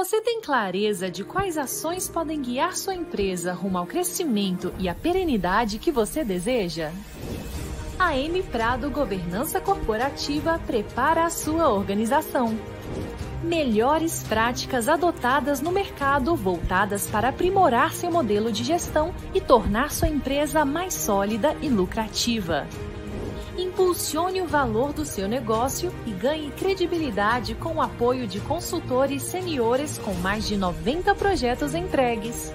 [0.00, 4.94] Você tem clareza de quais ações podem guiar sua empresa rumo ao crescimento e à
[4.94, 6.90] perenidade que você deseja?
[7.98, 12.58] A M Prado Governança Corporativa prepara a sua organização.
[13.44, 20.08] Melhores práticas adotadas no mercado voltadas para aprimorar seu modelo de gestão e tornar sua
[20.08, 22.66] empresa mais sólida e lucrativa.
[23.60, 29.98] Impulsione o valor do seu negócio e ganhe credibilidade com o apoio de consultores seniores
[29.98, 32.54] com mais de 90 projetos entregues.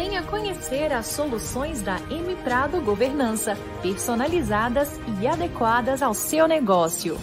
[0.00, 7.16] Venha conhecer as soluções da M Prado Governança, personalizadas e adequadas ao seu negócio.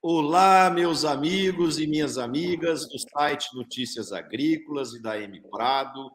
[0.00, 6.10] Olá, meus amigos e minhas amigas do site Notícias Agrícolas e da M Prado.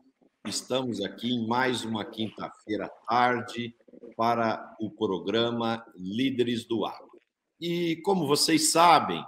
[0.47, 3.71] Estamos aqui em mais uma quinta-feira tarde
[4.17, 7.21] para o programa Líderes do Agro.
[7.61, 9.23] E como vocês sabem,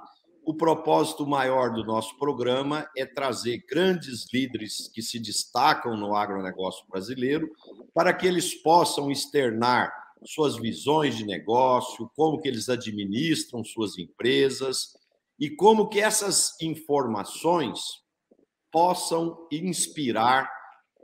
[0.48, 6.88] o propósito maior do nosso programa é trazer grandes líderes que se destacam no agronegócio
[6.90, 7.52] brasileiro
[7.94, 9.92] para que eles possam externar
[10.24, 14.94] suas visões de negócio, como que eles administram suas empresas
[15.38, 17.82] e como que essas informações
[18.72, 20.50] possam inspirar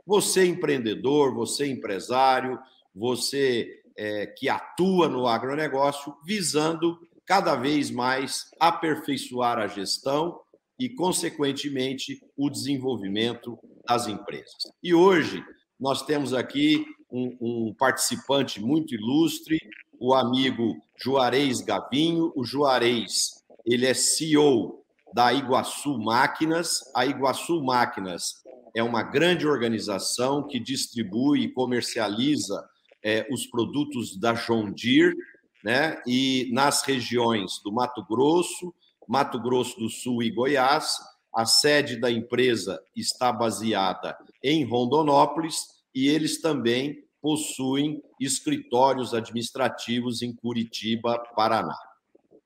[0.06, 2.58] você empreendedor, você empresário,
[2.94, 10.38] você é, que atua no agronegócio, visando cada vez mais aperfeiçoar a gestão
[10.78, 14.54] e, consequentemente, o desenvolvimento das empresas.
[14.82, 15.42] E hoje
[15.78, 19.58] nós temos aqui um, um participante muito ilustre,
[19.98, 22.32] o amigo Juarez Gavinho.
[22.34, 24.84] O Juarez, ele é CEO
[25.14, 26.80] da Iguaçu Máquinas.
[26.94, 28.42] A Iguaçu Máquinas
[28.74, 32.68] é uma grande organização que distribui e comercializa
[33.02, 35.14] é, os produtos da John Deere
[35.64, 36.02] né?
[36.06, 38.74] E nas regiões do Mato Grosso,
[39.08, 40.98] Mato Grosso do Sul e Goiás,
[41.34, 50.34] a sede da empresa está baseada em Rondonópolis e eles também possuem escritórios administrativos em
[50.34, 51.76] Curitiba, Paraná.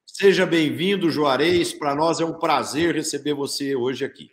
[0.07, 1.73] Seja bem-vindo, Juarez.
[1.73, 4.31] Para nós é um prazer receber você hoje aqui.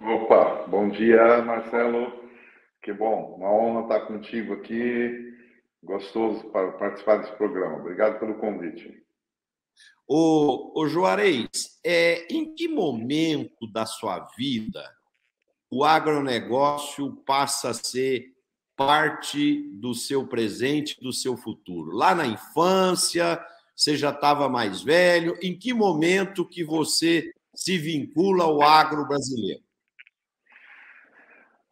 [0.00, 2.10] Opa, bom dia, Marcelo.
[2.82, 5.31] Que bom, uma honra estar contigo aqui
[5.82, 7.78] gostoso para participar desse programa.
[7.78, 9.02] Obrigado pelo convite.
[10.06, 14.82] O, o Juarez, é, em que momento da sua vida
[15.70, 18.32] o agronegócio passa a ser
[18.76, 21.92] parte do seu presente, do seu futuro?
[21.92, 23.42] Lá na infância,
[23.74, 25.36] você já estava mais velho?
[25.40, 29.62] Em que momento que você se vincula ao agro brasileiro?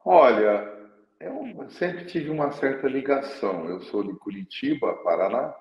[0.04, 0.79] Olha,
[1.20, 3.68] eu sempre tive uma certa ligação.
[3.68, 5.54] Eu sou de Curitiba, Paraná,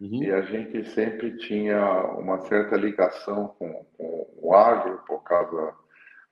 [0.00, 0.22] uhum.
[0.22, 5.74] e a gente sempre tinha uma certa ligação com, com, o agro, por causa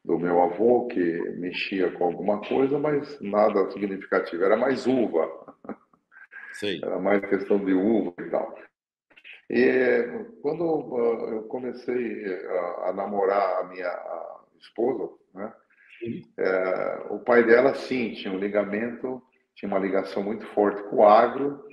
[0.05, 4.45] do meu avô, que mexia com alguma coisa, mas nada significativo.
[4.45, 5.29] Era mais uva.
[6.53, 6.81] Sim.
[6.83, 8.55] Era mais questão de uva e tal.
[9.51, 13.93] E quando ah, eu comecei a, a namorar a minha
[14.61, 15.53] esposa, né?
[16.39, 19.23] É, o pai dela, sim, tinha um ligamento,
[19.55, 21.65] tinha uma ligação muito forte com o agro,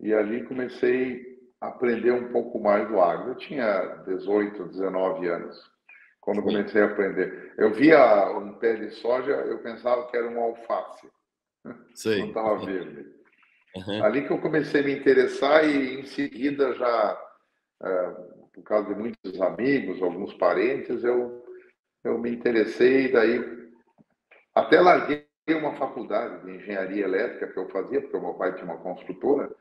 [0.00, 3.30] e ali comecei a aprender um pouco mais do agro.
[3.30, 5.56] Eu tinha 18, 19 anos,
[6.20, 7.52] quando comecei a aprender.
[7.56, 11.08] Eu via um pé de soja, eu pensava que era um alface,
[11.94, 12.20] Sim.
[12.20, 13.06] não estava verde.
[13.76, 14.04] Uhum.
[14.04, 17.18] Ali que eu comecei a me interessar e em seguida já,
[17.82, 18.06] é,
[18.52, 21.42] por causa de muitos amigos, alguns parentes, eu
[22.04, 23.40] eu me interessei, daí
[24.54, 28.78] até larguei uma faculdade de engenharia elétrica que eu fazia, porque meu pai tinha uma
[28.78, 29.54] construtora,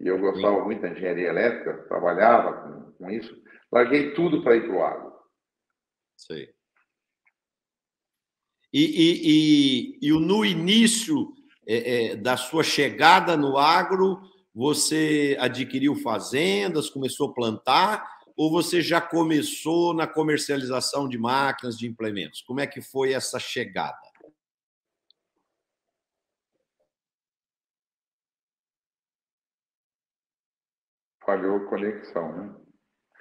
[0.00, 0.64] e eu gostava Sim.
[0.64, 3.36] muito da engenharia elétrica, trabalhava com, com isso.
[3.70, 5.12] Larguei tudo para ir para o agro.
[6.16, 6.54] Sei.
[8.72, 11.32] E, e, e, e no início
[11.66, 14.20] é, é, da sua chegada no agro,
[14.54, 21.88] você adquiriu fazendas, começou a plantar, ou você já começou na comercialização de máquinas, de
[21.88, 22.40] implementos?
[22.40, 23.98] Como é que foi essa chegada?
[31.26, 32.54] Falhou a conexão, né?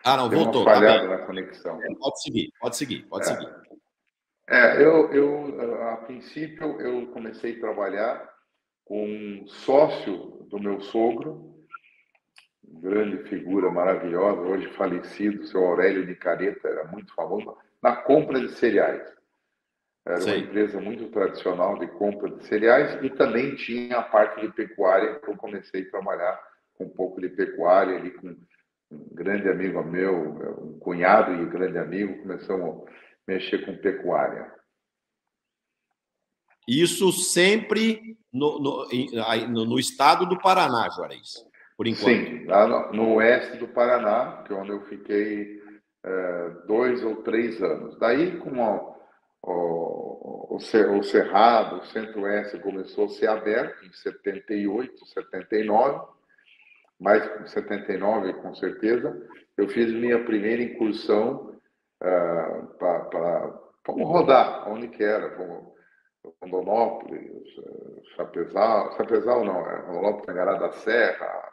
[0.04, 0.62] Ah, não, Deu voltou.
[0.62, 1.82] Uma tá falhada tá na conexão.
[1.82, 3.34] É, pode seguir, pode seguir, pode é.
[3.34, 3.56] seguir.
[4.50, 8.30] É, eu, eu, a princípio, eu comecei a trabalhar
[8.86, 11.57] com um sócio do meu sogro,
[12.82, 18.52] grande figura maravilhosa, hoje falecido, seu Aurélio de Careta, era muito famoso, na compra de
[18.54, 19.02] cereais.
[20.06, 20.30] Era Sim.
[20.30, 25.20] uma empresa muito tradicional de compra de cereais e também tinha a parte de pecuária,
[25.20, 26.40] que eu comecei a trabalhar
[26.76, 28.28] com um pouco de pecuária ali com
[28.90, 30.16] um grande amigo meu,
[30.64, 32.92] um cunhado e grande amigo, começamos a
[33.28, 34.50] mexer com pecuária.
[36.68, 41.46] Isso sempre no, no, no estado do Paraná, Juarez,
[41.78, 42.06] por enquanto.
[42.06, 45.62] Sim, lá no, oeste do Paraná, que é onde eu fiquei
[46.04, 47.98] é, dois ou três anos.
[48.00, 48.96] Daí, com o,
[49.44, 56.08] o, o Cerrado, o Centro-Oeste começou a ser aberto em 78, 79,
[57.00, 59.16] mais 79 com certeza,
[59.56, 61.56] eu fiz minha primeira incursão
[62.02, 63.54] uh, para
[63.86, 65.78] rodar, onde que era, fomos
[66.42, 67.48] Rondonópolis,
[68.16, 71.52] Chapezal, Chapezal não, é Rondonópolis, Tangará da Serra,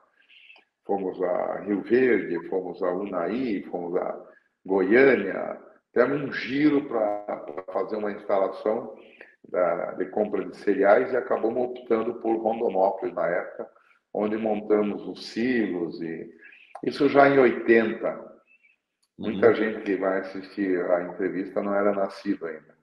[0.86, 4.20] fomos a Rio Verde, fomos a Unai, fomos a
[4.64, 5.58] Goiânia,
[5.92, 8.94] temos um giro para fazer uma instalação
[9.48, 13.68] da, de compra de cereais e acabamos optando por Rondonópolis na época,
[14.12, 16.30] onde montamos os silos e
[16.82, 18.34] isso já em 80.
[19.18, 19.54] Muita uhum.
[19.54, 22.74] gente que vai assistir a entrevista não era nascido ainda.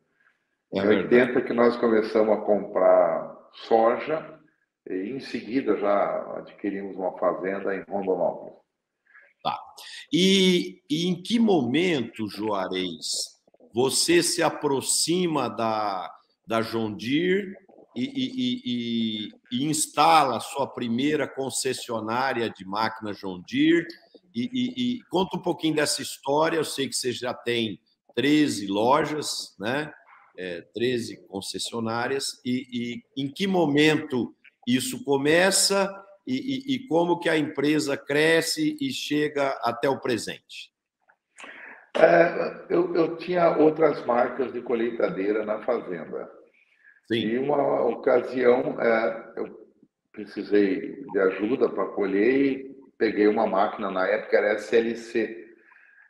[0.74, 4.41] É em 80 que nós começamos a comprar soja
[4.90, 8.54] e em seguida já adquirimos uma fazenda em Rondonópolis.
[9.44, 9.58] Tá.
[10.12, 13.40] E, e em que momento, Juarez,
[13.74, 16.12] você se aproxima da,
[16.46, 17.56] da John Deere
[17.96, 23.88] e, e, e, e, instala a sua primeira concessionária de máquina John Deere?
[24.34, 26.58] E, conta um pouquinho dessa história.
[26.58, 27.80] Eu sei que você já tem
[28.16, 29.92] 13 lojas, né?
[30.38, 34.36] é, 13 concessionárias, e, em que momento
[34.68, 35.90] isso começa
[36.26, 40.72] e, e, e, como que a empresa cresce e chega até o presente?
[41.98, 46.30] É, eu, eu, tinha outras marcas de colheitadeira na fazenda.
[47.08, 47.16] Sim.
[47.16, 49.68] E uma ocasião é, eu
[50.12, 55.42] precisei de ajuda para colher e peguei uma máquina, na época era SLC,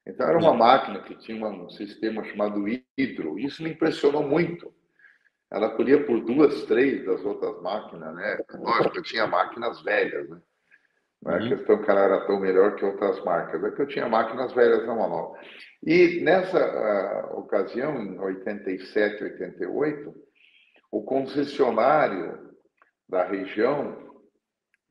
[0.06, 2.66] então, era uma máquina que tinha um sistema chamado
[2.98, 3.38] hidro.
[3.38, 4.74] Isso me impressionou muito.
[5.52, 8.40] Ela colhia por duas, três das outras máquinas, né?
[8.54, 10.42] Lógico, eu tinha máquinas velhas, né?
[11.22, 11.50] Não é uhum.
[11.50, 14.88] questão que ela era tão melhor que outras marcas, é que eu tinha máquinas velhas
[14.88, 15.38] não nova.
[15.84, 20.16] E nessa uh, ocasião, em 87, 88,
[20.92, 22.52] o concessionário
[23.08, 24.10] da região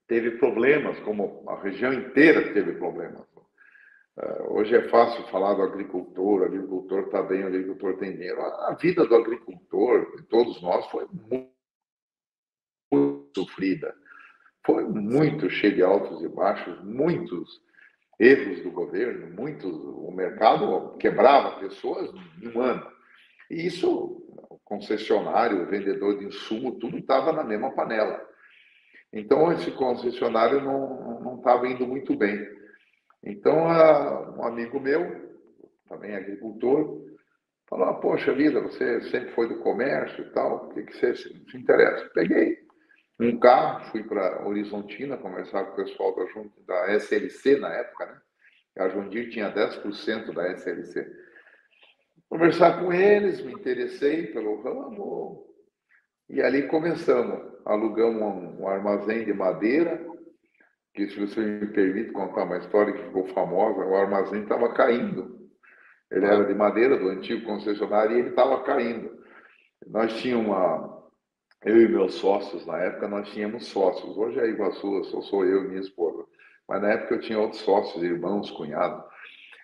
[0.07, 3.30] teve problemas, como a região inteira teve problemas.
[4.23, 8.43] Eh, hoje é fácil falar do agricultor, o agricultor está bem, o agricultor tem dinheiro.
[8.43, 11.51] A vida do agricultor, de todos nós, foi muito,
[12.93, 13.95] muito sofrida.
[14.67, 17.63] Foi muito cheia de altos e baixos, muitos
[18.19, 19.73] erros do governo, muitos.
[19.73, 22.11] O mercado quebrava pessoas
[22.43, 22.87] em um ano.
[23.51, 23.91] E isso,
[24.51, 28.21] o concessionário, o vendedor de insumo, tudo estava na mesma panela.
[29.11, 32.60] Então, esse concessionário não estava indo muito bem.
[33.23, 33.57] Então,
[34.37, 35.31] um amigo meu,
[35.89, 37.01] também agricultor,
[37.69, 41.15] falou: ah, Poxa vida, você sempre foi do comércio e tal, o que, que você
[41.15, 42.09] se interessa?
[42.15, 42.59] Peguei
[43.21, 48.21] um carro, fui para Horizontina conversar com o pessoal da, da SLC na época, né?
[48.79, 51.07] A Jundir tinha 10% da SLC.
[52.29, 55.45] Conversar com eles, me interessei pelo ramo,
[56.31, 57.51] e ali começamos.
[57.65, 60.01] Alugamos um, um armazém de madeira,
[60.95, 65.39] que se você me permite contar uma história que ficou famosa, o armazém estava caindo.
[66.11, 69.11] Ele era de madeira do antigo concessionário e ele estava caindo.
[69.87, 71.01] Nós tínhamos uma,
[71.65, 74.17] eu e meus sócios na época nós tínhamos sócios.
[74.17, 76.25] Hoje é Iguaçu, só sou eu e minha esposa.
[76.69, 79.05] Mas na época eu tinha outros sócios, irmãos, cunhados.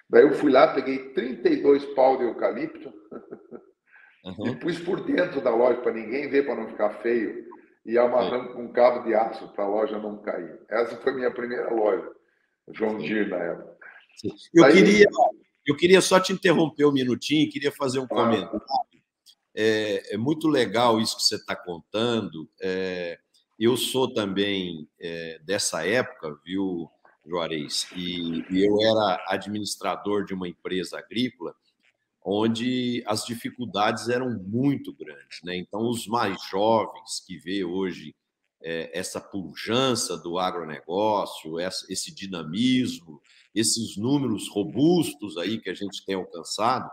[0.08, 2.92] Daí eu fui lá, peguei 32 pau de eucalipto
[4.24, 4.46] uhum.
[4.46, 7.44] e pus por dentro da loja para ninguém ver, para não ficar feio
[7.86, 10.58] e amarrando com um cabo de aço para a loja não cair.
[10.68, 12.10] Essa foi minha primeira loja,
[12.72, 13.76] João Dir, na época.
[14.16, 14.34] Sim.
[14.52, 15.06] Eu, Aí, queria,
[15.64, 18.60] eu queria só te interromper um minutinho, queria fazer um comentário.
[19.54, 22.50] É, é, muito legal isso que você está contando.
[22.60, 23.18] É,
[23.58, 26.90] eu sou também é, dessa época, viu,
[27.24, 27.86] Juarez?
[27.94, 31.54] E, e eu era administrador de uma empresa agrícola
[32.28, 35.40] onde as dificuldades eram muito grandes.
[35.44, 35.56] Né?
[35.56, 38.16] Então, os mais jovens que vê hoje
[38.60, 43.22] é, essa pujança do agronegócio, essa, esse dinamismo,
[43.54, 46.90] esses números robustos aí que a gente tem alcançado,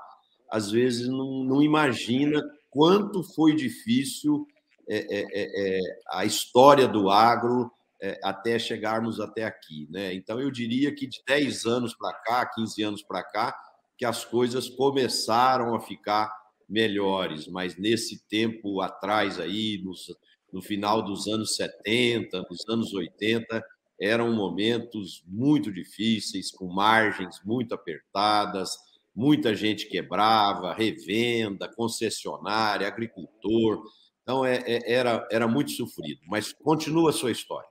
[0.51, 4.45] às vezes não, não imagina quanto foi difícil
[4.87, 5.79] é, é, é, é
[6.11, 9.87] a história do agro é, até chegarmos até aqui.
[9.89, 10.13] Né?
[10.13, 13.55] Então, eu diria que de 10 anos para cá, 15 anos para cá,
[13.97, 16.31] que as coisas começaram a ficar
[16.67, 20.07] melhores, mas nesse tempo atrás aí, nos,
[20.51, 23.63] no final dos anos 70, dos anos 80,
[23.99, 28.75] eram momentos muito difíceis, com margens muito apertadas,
[29.15, 33.83] muita gente quebrava, revenda, concessionária, agricultor.
[34.23, 37.69] Então, é, é, era, era muito sofrido, mas continua a sua história.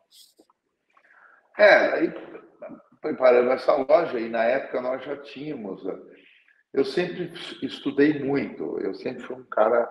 [1.59, 2.12] É, aí
[3.02, 5.83] preparando essa loja, e na época nós já tínhamos.
[6.73, 7.31] Eu sempre
[7.62, 9.91] estudei muito, eu sempre fui um cara.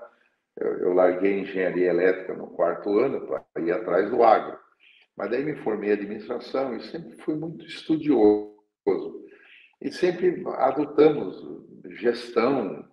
[0.58, 4.58] Eu, eu larguei engenharia elétrica no quarto ano para ir atrás do agro.
[5.16, 8.52] Mas daí me formei em administração e sempre fui muito estudioso.
[9.80, 11.36] E sempre adotamos
[12.00, 12.86] gestão.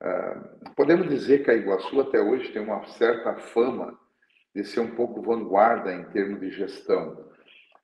[0.00, 3.98] Ah, podemos dizer que a Iguaçu até hoje tem uma certa fama
[4.54, 7.26] de ser um pouco vanguarda em termos de gestão.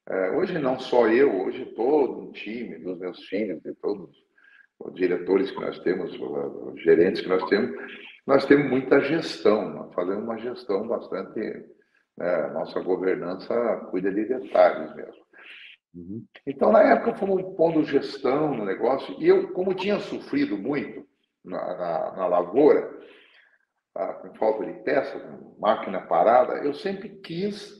[0.08, 4.31] É, hoje não só eu, hoje todo um time dos meus filhos, de todos os
[4.94, 7.70] diretores que nós temos, os gerentes que nós temos,
[8.26, 11.40] nós temos muita gestão, nós fazemos uma gestão bastante,
[12.16, 13.54] né, nossa governança
[13.90, 15.22] cuida de detalhes mesmo.
[15.94, 16.24] Uhum.
[16.46, 21.06] Então, na época, fomos pondo gestão no negócio, e eu, como tinha sofrido muito
[21.44, 22.90] na, na, na lavoura,
[23.94, 25.22] ah, com falta de peças,
[25.58, 27.72] máquina parada, eu sempre quis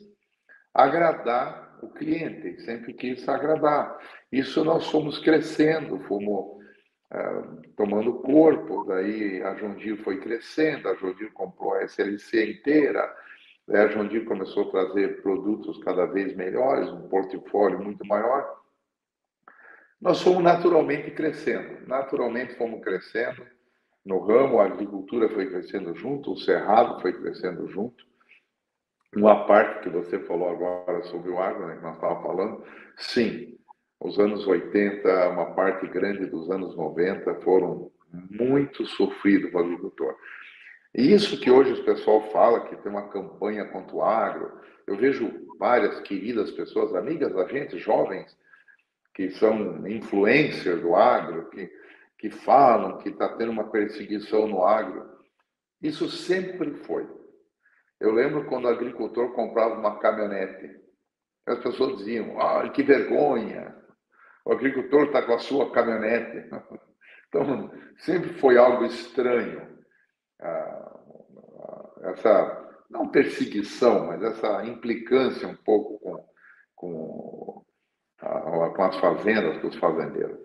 [0.75, 3.99] agradar o cliente, sempre quis agradar.
[4.31, 6.62] Isso nós fomos crescendo, fomos
[7.76, 13.14] tomando corpo, daí a Jondir foi crescendo, a Jondir comprou a SLC inteira,
[13.69, 18.61] a Jondir começou a trazer produtos cada vez melhores, um portfólio muito maior.
[20.00, 23.47] Nós fomos naturalmente crescendo, naturalmente fomos crescendo
[24.04, 28.04] no ramo, a agricultura foi crescendo junto, o cerrado foi crescendo junto,
[29.14, 32.64] uma parte que você falou agora sobre o agro, né, que nós estávamos falando,
[32.97, 33.59] sim,
[34.04, 40.16] os anos 80, uma parte grande dos anos 90 foram muito sofridos para o agricultor.
[40.92, 44.97] E isso que hoje o pessoal fala, que tem uma campanha contra o agro, eu
[44.97, 48.37] vejo várias queridas pessoas, amigas da gente, jovens,
[49.14, 51.71] que são influencers do agro, que,
[52.18, 55.09] que falam que está tendo uma perseguição no agro.
[55.80, 57.06] Isso sempre foi.
[58.00, 60.76] Eu lembro quando o agricultor comprava uma caminhonete.
[61.47, 63.82] As pessoas diziam, ah, que vergonha,
[64.45, 66.49] o agricultor está com a sua caminhonete.
[67.35, 67.71] Então,
[68.01, 69.67] sempre foi algo estranho.
[72.03, 76.27] Essa, não perseguição, mas essa implicância um pouco com,
[76.75, 77.65] com,
[78.19, 80.39] com as fazendas, com os fazendeiros.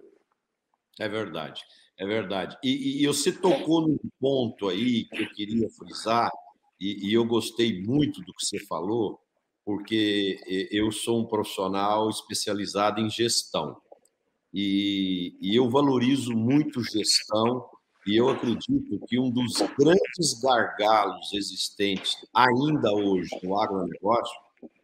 [0.98, 1.62] É verdade,
[2.00, 2.58] é verdade.
[2.64, 6.32] E, e você tocou num ponto aí que eu queria frisar,
[6.80, 9.20] e, e eu gostei muito do que você falou,
[9.66, 10.40] porque
[10.72, 13.76] eu sou um profissional especializado em gestão.
[14.60, 17.64] E, e, eu valorizo muito gestão,
[18.08, 24.36] e eu acredito que um dos grandes gargalos existentes ainda hoje no agronegócio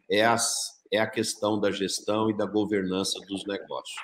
[0.08, 4.00] é, as, é a questão da gestão e da governança dos negócios.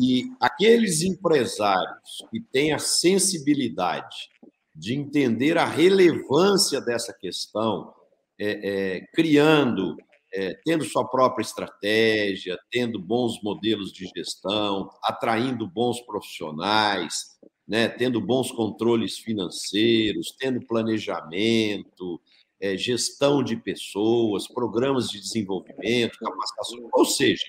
[0.00, 4.28] E aqueles empresários que têm a sensibilidade
[4.72, 7.92] de entender a relevância dessa questão,
[8.38, 9.96] é, é, criando,
[10.38, 18.20] é, tendo sua própria estratégia, tendo bons modelos de gestão, atraindo bons profissionais, né, tendo
[18.20, 22.20] bons controles financeiros, tendo planejamento,
[22.60, 27.44] é, gestão de pessoas, programas de desenvolvimento, capacitação, ou seja,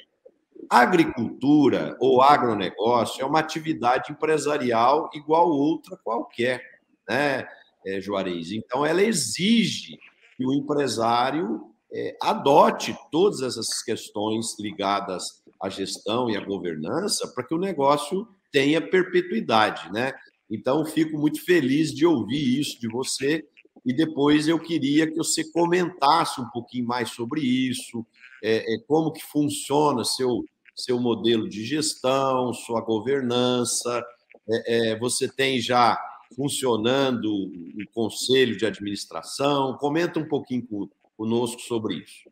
[0.68, 6.64] agricultura ou agronegócio é uma atividade empresarial igual outra qualquer
[7.08, 7.48] né,
[7.86, 8.52] é, Juarez?
[8.52, 9.96] Então, ela exige
[10.36, 17.44] que o empresário é, adote todas essas questões ligadas à gestão e à governança para
[17.44, 20.14] que o negócio tenha perpetuidade, né?
[20.50, 23.46] Então, fico muito feliz de ouvir isso de você
[23.86, 28.06] e depois eu queria que você comentasse um pouquinho mais sobre isso,
[28.44, 30.44] é, é, como que funciona seu
[30.76, 34.02] seu modelo de gestão, sua governança.
[34.50, 36.00] É, é você tem já
[36.36, 39.78] funcionando o conselho de administração?
[39.78, 42.32] Comenta um pouquinho conosco sobre isso.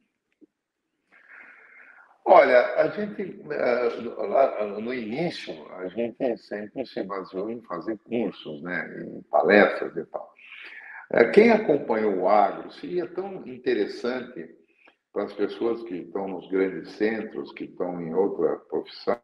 [2.24, 9.04] Olha, a gente, eh, no início, a gente sempre se baseou em fazer cursos, né,
[9.04, 10.34] em palestras e tal.
[11.12, 14.56] Eh, quem acompanhou o agro, seria tão interessante
[15.12, 19.20] para as pessoas que estão nos grandes centros, que estão em outra profissão,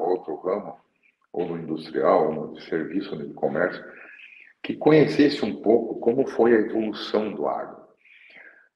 [0.00, 0.80] outro ramo,
[1.30, 3.84] ou no industrial, ou no serviço, ou no comércio,
[4.62, 7.85] que conhecesse um pouco como foi a evolução do agro.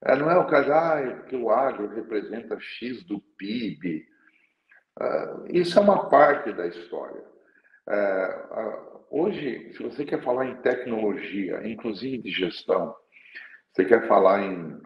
[0.03, 4.05] É, não é o caso, ah, que o agro representa X do PIB.
[4.99, 7.23] Ah, isso é uma parte da história.
[7.87, 7.95] É,
[8.51, 12.95] ah, hoje, se você quer falar em tecnologia, inclusive de gestão,
[13.73, 14.81] você quer falar em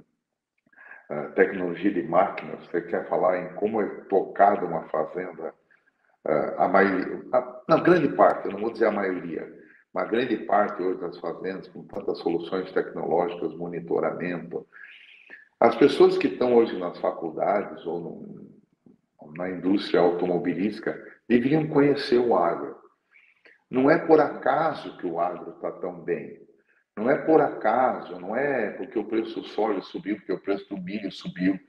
[1.10, 5.54] uh, tecnologia de máquinas, você quer falar em como é tocada uma fazenda,
[6.28, 9.52] uh, a maioria, a, na grande parte, eu não vou dizer a maioria,
[9.92, 14.68] uma grande parte hoje das fazendas, com tantas soluções tecnológicas, monitoramento,
[15.60, 20.96] as pessoas que estão hoje nas faculdades ou no, na indústria automobilística
[21.28, 22.76] deviam conhecer o agro.
[23.70, 26.46] Não é por acaso que o agro está tão bem.
[26.96, 30.70] Não é por acaso, não é porque o preço do soja subiu, porque o preço
[30.70, 31.60] do milho subiu.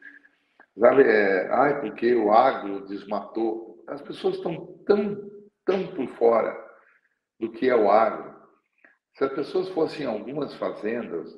[0.78, 3.82] Sabe, é, ai, porque o agro desmatou.
[3.88, 5.30] As pessoas estão tão,
[5.64, 6.56] tão por fora
[7.40, 8.36] do que é o agro.
[9.14, 11.34] Se as pessoas fossem algumas fazendas,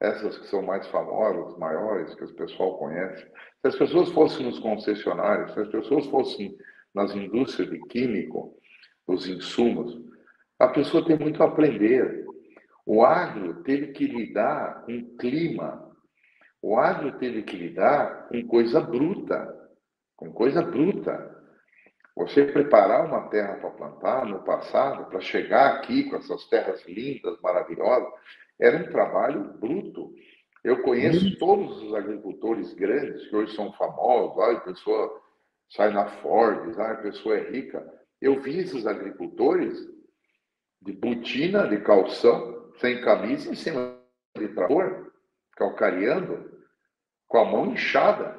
[0.00, 3.22] essas que são mais famosas, maiores, que o pessoal conhece,
[3.60, 6.56] se as pessoas fossem nos concessionários, se as pessoas fossem
[6.94, 8.54] nas indústrias de químico,
[9.06, 9.98] os insumos,
[10.58, 12.24] a pessoa tem muito a aprender.
[12.84, 15.88] O agro teve que lidar com clima,
[16.62, 19.54] o agro teve que lidar com coisa bruta,
[20.16, 21.36] com coisa bruta.
[22.16, 27.40] Você preparar uma terra para plantar no passado, para chegar aqui com essas terras lindas,
[27.40, 28.12] maravilhosas,
[28.60, 30.12] era um trabalho bruto.
[30.64, 35.22] Eu conheço todos os agricultores grandes que hoje são famosos, a pessoa
[35.70, 37.86] sai na Ford, a pessoa é rica.
[38.20, 39.78] Eu vi esses agricultores
[40.82, 43.98] de botina, de calção, sem camisa, em cima
[44.36, 45.12] de trator,
[45.52, 46.58] calcareando,
[47.26, 48.38] com a mão inchada.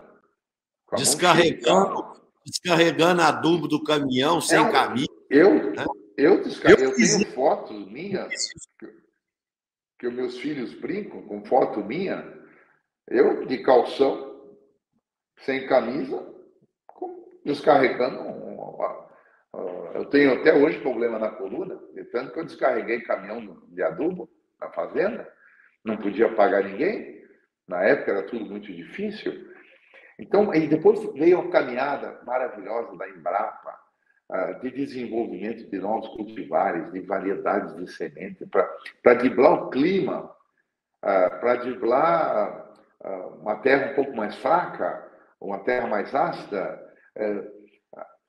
[0.96, 5.08] Descarregando, mão descarregando adubo do caminhão sem é, camisa.
[5.30, 5.86] Eu, né?
[6.18, 8.34] eu, descarrego, eu, eu tenho fotos minhas
[10.00, 12.26] que, os meus filhos brincam com foto minha,
[13.08, 14.56] eu de calção,
[15.40, 16.26] sem camisa,
[17.46, 18.40] descarregando.
[19.94, 21.78] Eu tenho até hoje problema na coluna,
[22.12, 25.30] tanto que eu descarreguei caminhão de adubo na fazenda,
[25.84, 27.24] não podia pagar ninguém,
[27.68, 29.50] na época era tudo muito difícil.
[30.18, 33.78] Então, e depois veio a caminhada maravilhosa da Embrapa,
[34.62, 40.32] de desenvolvimento de novos cultivares, de variedades de semente, para driblar o clima,
[41.02, 42.70] ah, para driblar
[43.02, 45.10] ah, uma terra um pouco mais fraca,
[45.42, 46.80] uma terra mais ácida.
[47.16, 47.52] Eh,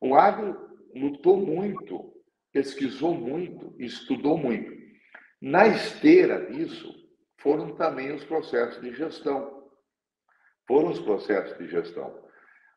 [0.00, 2.14] o agro lutou muito,
[2.52, 4.72] pesquisou muito, estudou muito.
[5.40, 6.94] Na esteira disso,
[7.38, 9.68] foram também os processos de gestão.
[10.66, 12.24] Foram os processos de gestão.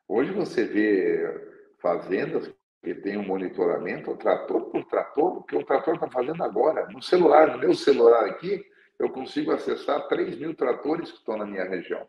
[0.08, 2.52] Hoje você vê fazendas
[2.84, 6.86] que têm um monitoramento, trator por trator, o que o trator está fazendo agora.
[6.92, 8.62] No celular, no meu celular aqui,
[8.98, 12.06] eu consigo acessar 3 mil tratores que estão na minha região.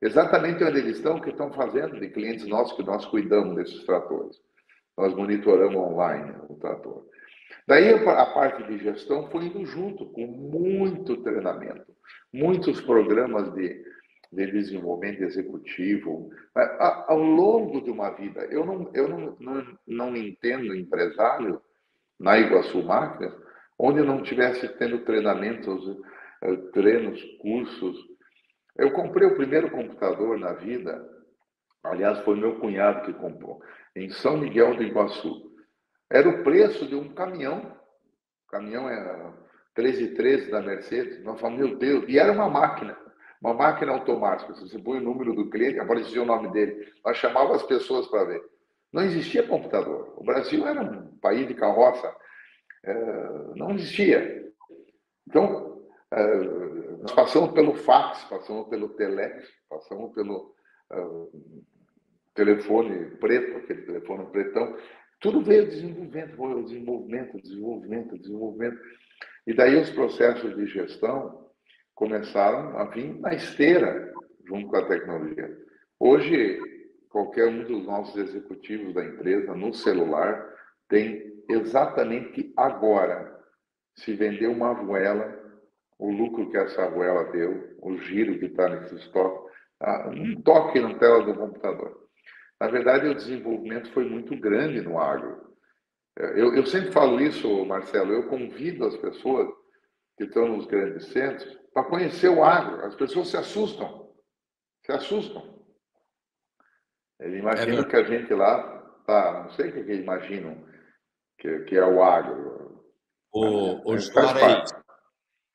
[0.00, 3.84] Exatamente onde eles estão, o que estão fazendo, de clientes nossos que nós cuidamos desses
[3.84, 4.36] tratores.
[4.96, 7.06] Nós monitoramos online o trator.
[7.66, 11.86] Daí a parte de gestão foi indo junto, com muito treinamento,
[12.32, 13.82] muitos programas de,
[14.32, 16.30] de desenvolvimento executivo.
[17.06, 21.60] Ao longo de uma vida, eu não, eu não, não, não entendo empresário
[22.18, 23.34] na Iguaçu Máquinas
[23.80, 25.82] onde não tivesse tendo treinamentos,
[26.42, 27.96] eh, treinos, cursos.
[28.76, 31.02] Eu comprei o primeiro computador na vida,
[31.82, 33.62] aliás, foi meu cunhado que comprou
[33.96, 35.50] em São Miguel do Iguaçu.
[36.10, 37.74] Era o preço de um caminhão.
[38.46, 39.32] O caminhão era
[39.76, 41.24] 1313 da Mercedes.
[41.24, 42.98] Nós falamos, meu Deus, e era uma máquina,
[43.40, 44.52] uma máquina automática.
[44.52, 46.92] Você põe o número do cliente, aparecia o nome dele.
[47.04, 48.42] Nós chamávamos as pessoas para ver.
[48.92, 50.14] Não existia computador.
[50.16, 52.14] O Brasil era um país de carroça.
[52.84, 52.94] É,
[53.56, 54.52] não existia.
[55.26, 56.36] Então, é,
[57.02, 60.54] nós passamos pelo fax, passamos pelo telex, passamos pelo
[60.92, 60.96] é,
[62.34, 64.76] telefone preto, aquele telefone pretão,
[65.20, 68.80] tudo veio desenvolvimento, desenvolvimento, desenvolvimento, desenvolvimento.
[69.46, 71.49] E daí os processos de gestão
[72.00, 74.10] começaram a vir na esteira,
[74.46, 75.54] junto com a tecnologia.
[75.98, 76.58] Hoje,
[77.10, 80.50] qualquer um dos nossos executivos da empresa, no celular,
[80.88, 83.38] tem exatamente agora,
[83.94, 85.38] se vender uma arruela,
[85.98, 90.80] o lucro que essa arruela deu, o giro que está nesse estoque, ah, um toque
[90.80, 92.08] na tela do computador.
[92.58, 95.54] Na verdade, o desenvolvimento foi muito grande no agro.
[96.16, 99.48] Eu, eu sempre falo isso, Marcelo, eu convido as pessoas
[100.16, 102.84] que estão nos grandes centros para conhecer o agro.
[102.84, 104.12] As pessoas se assustam,
[104.84, 105.60] se assustam.
[107.18, 110.64] Eles imaginam é que a gente lá, tá, não sei o que eles imaginam,
[111.38, 112.82] que, que é o agro.
[113.32, 114.70] O, o Juarez,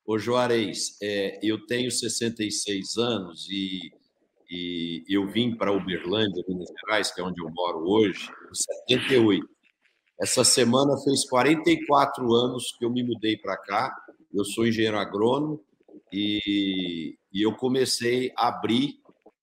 [0.06, 3.92] o Juarez é, eu tenho 66 anos e,
[4.50, 8.56] e eu vim para Uberlândia, Minas Gerais, que é onde eu moro hoje, em
[8.94, 9.46] 78.
[10.22, 13.94] Essa semana fez 44 anos que eu me mudei para cá.
[14.34, 15.62] Eu sou engenheiro agrônomo
[16.12, 19.00] e, e eu comecei a abrir.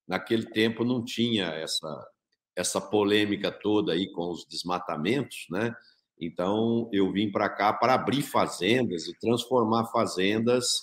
[0.06, 2.08] Naquele tempo não tinha essa,
[2.56, 5.74] essa polêmica toda aí com os desmatamentos, né?
[6.20, 10.82] Então eu vim para cá para abrir fazendas e transformar fazendas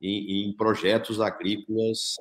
[0.00, 2.16] em, em projetos agrícolas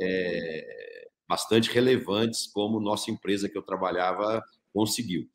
[0.00, 5.28] é, bastante relevantes, como nossa empresa que eu trabalhava conseguiu.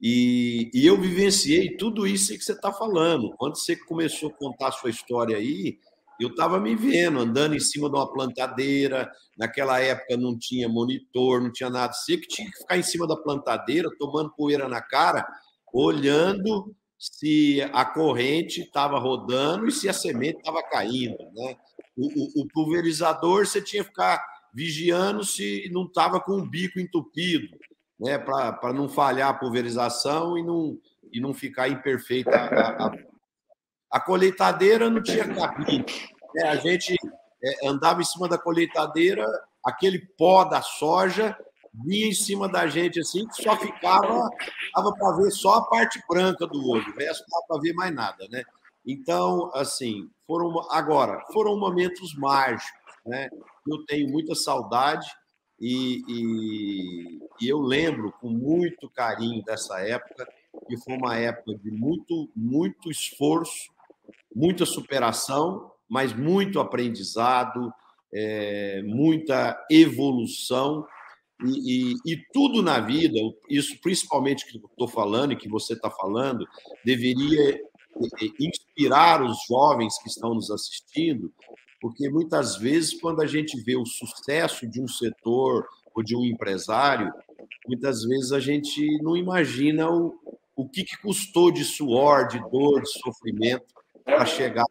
[0.00, 3.30] E, e eu vivenciei tudo isso que você está falando.
[3.36, 5.78] Quando você começou a contar a sua história aí,
[6.22, 9.10] eu estava me vendo andando em cima de uma plantadeira.
[9.36, 11.92] Naquela época não tinha monitor, não tinha nada.
[11.92, 15.26] Você que tinha que ficar em cima da plantadeira, tomando poeira na cara,
[15.72, 21.18] olhando se a corrente estava rodando e se a semente estava caindo.
[21.34, 21.56] Né?
[21.96, 26.78] O, o, o, pulverizador você tinha que ficar vigiando se não estava com o bico
[26.78, 27.58] entupido,
[27.98, 28.18] né?
[28.18, 30.78] para não falhar a pulverização e não,
[31.12, 32.92] e não ficar imperfeita a, a,
[33.90, 35.84] a colheitadeira não tinha cabine.
[36.34, 36.48] Né?
[36.48, 36.96] A gente
[37.42, 39.26] é, andava em cima da colheitadeira,
[39.64, 41.36] aquele pó da soja
[41.74, 44.28] vinha em cima da gente assim, que só ficava,
[44.74, 47.72] dava para ver só a parte branca do olho, o resto não dava para ver
[47.72, 48.42] mais nada, né?
[48.84, 52.70] Então, assim, foram agora foram momentos mágicos,
[53.06, 53.28] né?
[53.66, 55.06] Eu tenho muita saudade
[55.58, 60.28] e, e, e eu lembro com muito carinho dessa época,
[60.66, 63.70] que foi uma época de muito, muito esforço,
[64.34, 67.70] muita superação, mas muito aprendizado,
[68.14, 70.86] é, muita evolução.
[71.44, 73.18] E, e, e, tudo na vida,
[73.50, 76.46] isso principalmente que eu estou falando e que você está falando,
[76.82, 77.60] deveria
[78.40, 81.30] inspirar os jovens que estão nos assistindo,
[81.78, 86.24] porque muitas vezes, quando a gente vê o sucesso de um setor ou de um
[86.24, 87.12] empresário,
[87.68, 90.14] muitas vezes a gente não imagina o,
[90.56, 93.66] o que, que custou de suor, de dor, de sofrimento
[94.06, 94.64] para chegar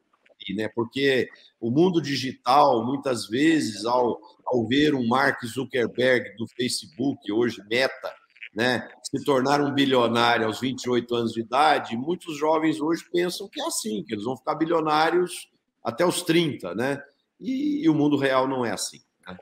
[0.56, 0.70] né?
[0.74, 7.62] Porque o mundo digital, muitas vezes, ao, ao ver um Mark Zuckerberg do Facebook, hoje
[7.70, 8.14] Meta,
[8.54, 13.62] né, se tornar um bilionário aos 28 anos de idade, muitos jovens hoje pensam que
[13.62, 15.50] é assim, que eles vão ficar bilionários
[15.84, 17.02] até os 30, né?
[17.40, 19.00] E, e o mundo real não é assim.
[19.28, 19.38] Né?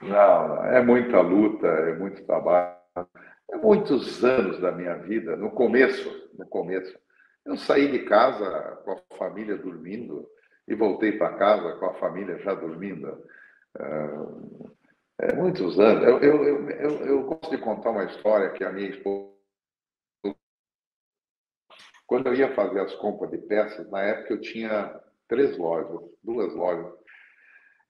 [0.00, 2.76] Não, é muita luta, é muito trabalho,
[3.50, 5.36] é muitos anos da minha vida.
[5.36, 6.96] No começo, no começo,
[7.46, 10.28] eu saí de casa com a família dormindo
[10.66, 13.24] e voltei para casa com a família já dormindo.
[15.18, 16.04] É, muitos anos.
[16.04, 19.34] Eu, eu, eu, eu, gosto de contar uma história que a minha esposa.
[22.06, 26.54] Quando eu ia fazer as compras de peças, na época eu tinha três lojas, duas
[26.54, 26.92] lojas.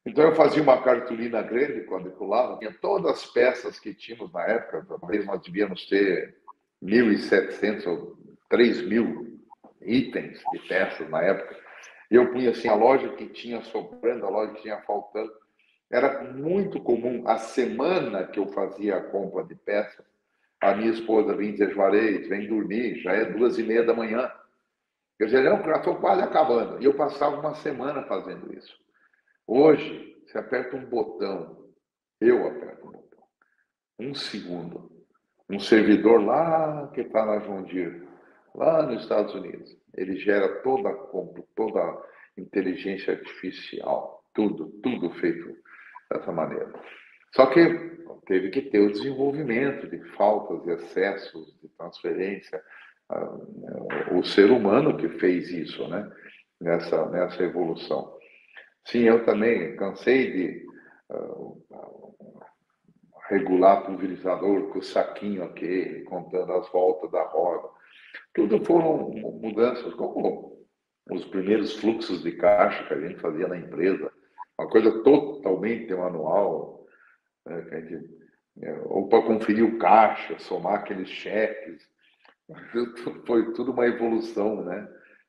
[0.04, 4.86] Então eu fazia uma cartolina grande quadriculada, tinha todas as peças que tínhamos na época,
[4.88, 6.36] talvez nós devíamos ter
[6.82, 8.16] 1.700 ou
[8.50, 9.25] 3.000
[9.86, 11.56] itens de peças na época.
[12.10, 15.32] Eu punha assim, a loja que tinha sobrando, a loja que tinha faltando.
[15.90, 20.04] Era muito comum, a semana que eu fazia a compra de peças,
[20.60, 24.30] a minha esposa vinha dizer, Juarez, vem dormir, já é duas e meia da manhã.
[25.18, 26.82] Eu dizia, não, já estou quase acabando.
[26.82, 28.76] E eu passava uma semana fazendo isso.
[29.46, 31.68] Hoje, você aperta um botão,
[32.20, 33.22] eu aperto um botão,
[33.98, 34.90] um segundo,
[35.48, 37.62] um servidor lá que está na João
[38.56, 39.76] lá nos Estados Unidos.
[39.94, 40.94] Ele gera toda a
[41.54, 42.02] toda a
[42.36, 45.56] inteligência artificial, tudo, tudo feito
[46.10, 46.72] dessa maneira.
[47.34, 47.60] Só que
[48.26, 52.62] teve que ter o desenvolvimento de faltas e excessos de transferência.
[53.08, 53.36] Ah,
[54.12, 56.10] o ser humano que fez isso, né?
[56.60, 58.16] Nessa, nessa evolução.
[58.86, 60.66] Sim, eu também cansei de
[61.10, 61.62] uh,
[63.28, 67.68] regular pulverizador com o saquinho aquele, contando as voltas da roda.
[68.36, 69.08] Tudo foram
[69.40, 70.62] mudanças, como
[71.10, 74.12] os primeiros fluxos de caixa que a gente fazia na empresa,
[74.58, 76.86] uma coisa totalmente manual,
[77.46, 78.10] né, que a gente,
[78.60, 81.82] é, ou para conferir o caixa, somar aqueles cheques.
[83.26, 84.86] Foi tudo uma evolução, né?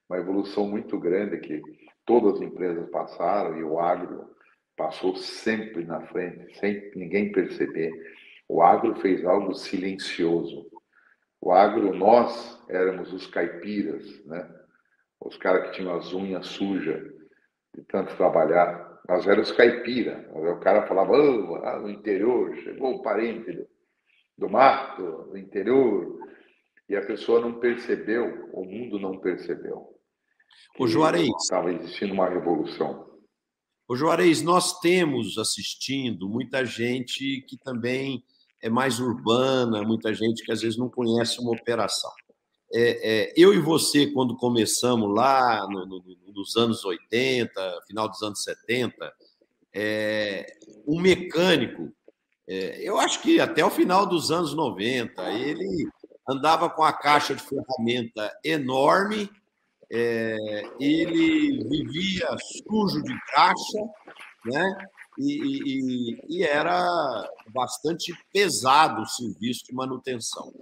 [0.09, 1.61] Uma evolução muito grande que
[2.05, 4.35] todas as empresas passaram e o agro
[4.75, 7.91] passou sempre na frente, sem ninguém perceber.
[8.49, 10.69] O agro fez algo silencioso.
[11.41, 14.50] O agro, nós éramos os caipiras, né?
[15.19, 17.04] Os caras que tinham as unhas sujas
[17.73, 19.00] de tanto trabalhar.
[19.08, 20.30] Nós éramos caipira.
[20.34, 23.67] O cara falava, oh, lá no interior, chegou o parente do,
[24.38, 26.19] do mato, do interior.
[26.89, 29.97] e a pessoa não percebeu, o mundo não percebeu.
[30.80, 31.30] O Juarez.
[31.41, 33.08] Estava existindo uma revolução.
[33.88, 38.23] O Juarez, nós temos assistindo muita gente que também
[38.61, 42.11] é mais urbana, muita gente que às vezes não conhece uma operação.
[42.73, 46.03] É, é, eu e você, quando começamos lá no, no,
[46.35, 49.13] nos anos 80, final dos anos 70,
[49.73, 50.45] é,
[50.85, 51.93] um mecânico,
[52.47, 55.87] é, eu acho que até o final dos anos 90, ele
[56.27, 59.29] andava com a caixa de ferramenta enorme,
[59.89, 60.35] é,
[60.79, 62.27] ele vivia
[62.67, 63.79] sujo de caixa,
[64.45, 64.77] né?
[65.17, 65.32] E,
[65.65, 70.53] e, e, era bastante pesado o serviço de manutenção.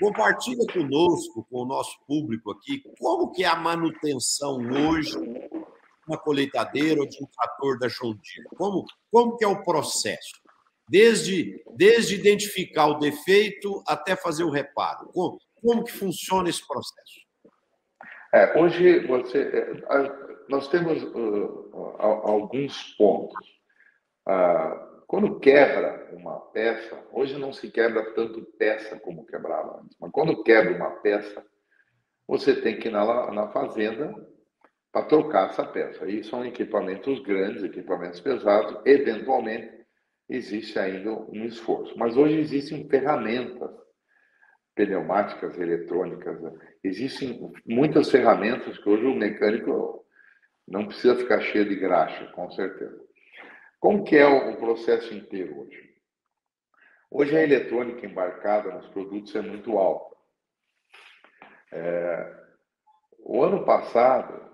[0.00, 5.16] Compartilha conosco, com o nosso público aqui, como que é a manutenção hoje
[6.08, 8.48] uma colheitadeira ou de um trator da John Deere?
[8.56, 10.40] Como, como que é o processo?
[10.88, 15.08] Desde, desde identificar o defeito até fazer o reparo.
[15.12, 17.20] Como, como que funciona esse processo?
[18.32, 23.59] É, hoje você, é, nós temos uh, alguns pontos.
[24.28, 30.10] Uh, quando quebra uma peça, hoje não se quebra tanto peça como quebrava antes, mas
[30.12, 31.44] quando quebra uma peça,
[32.28, 34.14] você tem que ir na, na fazenda
[34.92, 36.08] para trocar essa peça.
[36.08, 39.84] E são equipamentos grandes, equipamentos pesados, eventualmente
[40.28, 41.98] existe ainda um esforço.
[41.98, 43.70] Mas hoje existem ferramentas
[44.76, 46.38] pneumáticas, eletrônicas,
[46.82, 50.06] existem muitas ferramentas que hoje o mecânico
[50.66, 53.09] não precisa ficar cheio de graxa, com certeza.
[53.80, 55.90] Como que é o processo inteiro hoje?
[57.10, 60.14] Hoje a eletrônica embarcada nos produtos é muito alta.
[61.72, 62.40] É,
[63.20, 64.48] o ano passado,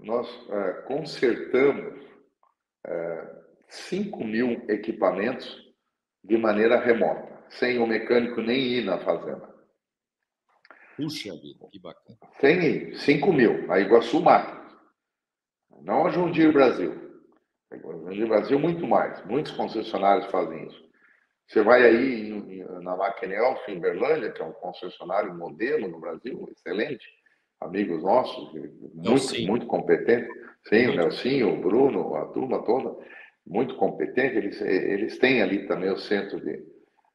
[0.00, 2.04] nós é, consertamos
[2.84, 5.72] é, 5 mil equipamentos
[6.24, 9.48] de maneira remota, sem o mecânico nem ir na fazenda.
[10.96, 12.18] Puxa vida, que bacana.
[12.40, 14.76] Sem ir, 5 mil, a Iguaçu Máquinas.
[15.82, 17.01] Não a Jundir Brasil.
[17.80, 19.24] Jundir Brasil, muito mais.
[19.24, 20.92] Muitos concessionários fazem isso.
[21.48, 26.48] Você vai aí na Máquina Elf, em Berlândia, que é um concessionário modelo no Brasil,
[26.50, 27.06] excelente,
[27.60, 28.52] amigos nossos,
[28.94, 30.28] muito, muito competente.
[30.68, 32.96] Sim, o Nelsinho, o Bruno, a turma toda,
[33.46, 34.36] muito competente.
[34.36, 36.64] Eles, eles têm ali também o centro de,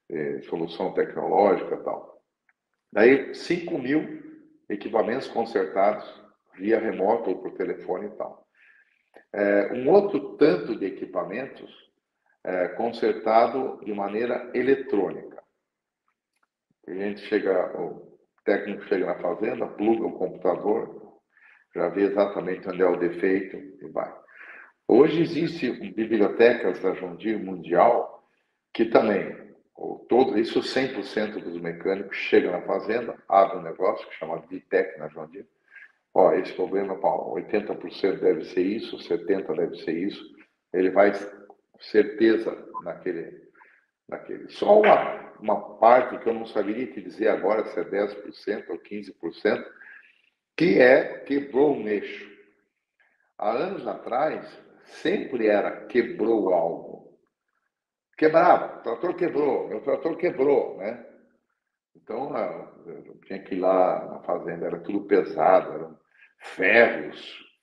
[0.10, 2.22] de solução tecnológica e tal.
[2.92, 4.22] Daí, 5 mil
[4.70, 6.06] equipamentos consertados
[6.58, 8.47] via remoto ou por telefone e tal.
[9.34, 11.72] É, um outro tanto de equipamentos
[12.44, 15.44] é, consertado de maneira eletrônica.
[16.88, 17.74] A gente chega,
[18.46, 21.20] técnico chega na fazenda, pluga o computador,
[21.76, 24.14] já vê exatamente onde é o defeito e vai.
[24.88, 28.24] Hoje existem bibliotecas da Jundir Mundial
[28.74, 29.36] que também,
[30.08, 35.10] todo, isso 100% dos mecânicos chegam na fazenda, abrem um negócio que chama Vitec na
[35.10, 35.46] Jundir.
[36.18, 40.36] Ó, esse problema, 80% deve ser isso, 70% deve ser isso.
[40.74, 41.12] Ele vai
[41.80, 43.40] certeza naquele,
[44.10, 44.50] naquele.
[44.50, 48.80] Só uma, uma parte que eu não saberia te dizer agora se é 10% ou
[48.80, 49.64] 15%,
[50.58, 52.28] que é quebrou um eixo.
[53.38, 57.16] Há anos atrás, sempre era quebrou algo.
[58.18, 61.06] Quebrava, o trator quebrou, meu trator quebrou, né?
[61.96, 62.36] Então,
[62.88, 66.07] eu tinha que ir lá na fazenda, era tudo pesado, eram
[66.40, 67.20] ferros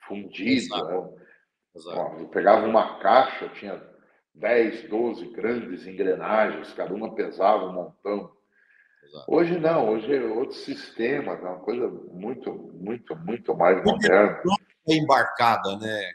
[0.07, 0.67] fundidos.
[0.67, 1.25] Exato.
[1.77, 2.21] Exato.
[2.21, 3.83] eu pegava uma caixa, tinha
[4.35, 8.31] 10, 12 grandes engrenagens, cada uma pesava um montão.
[9.05, 9.25] Exato.
[9.29, 14.41] Hoje não, hoje é outro sistema, é uma coisa muito, muito, muito mais moderna.
[14.89, 16.13] É embarcada, né?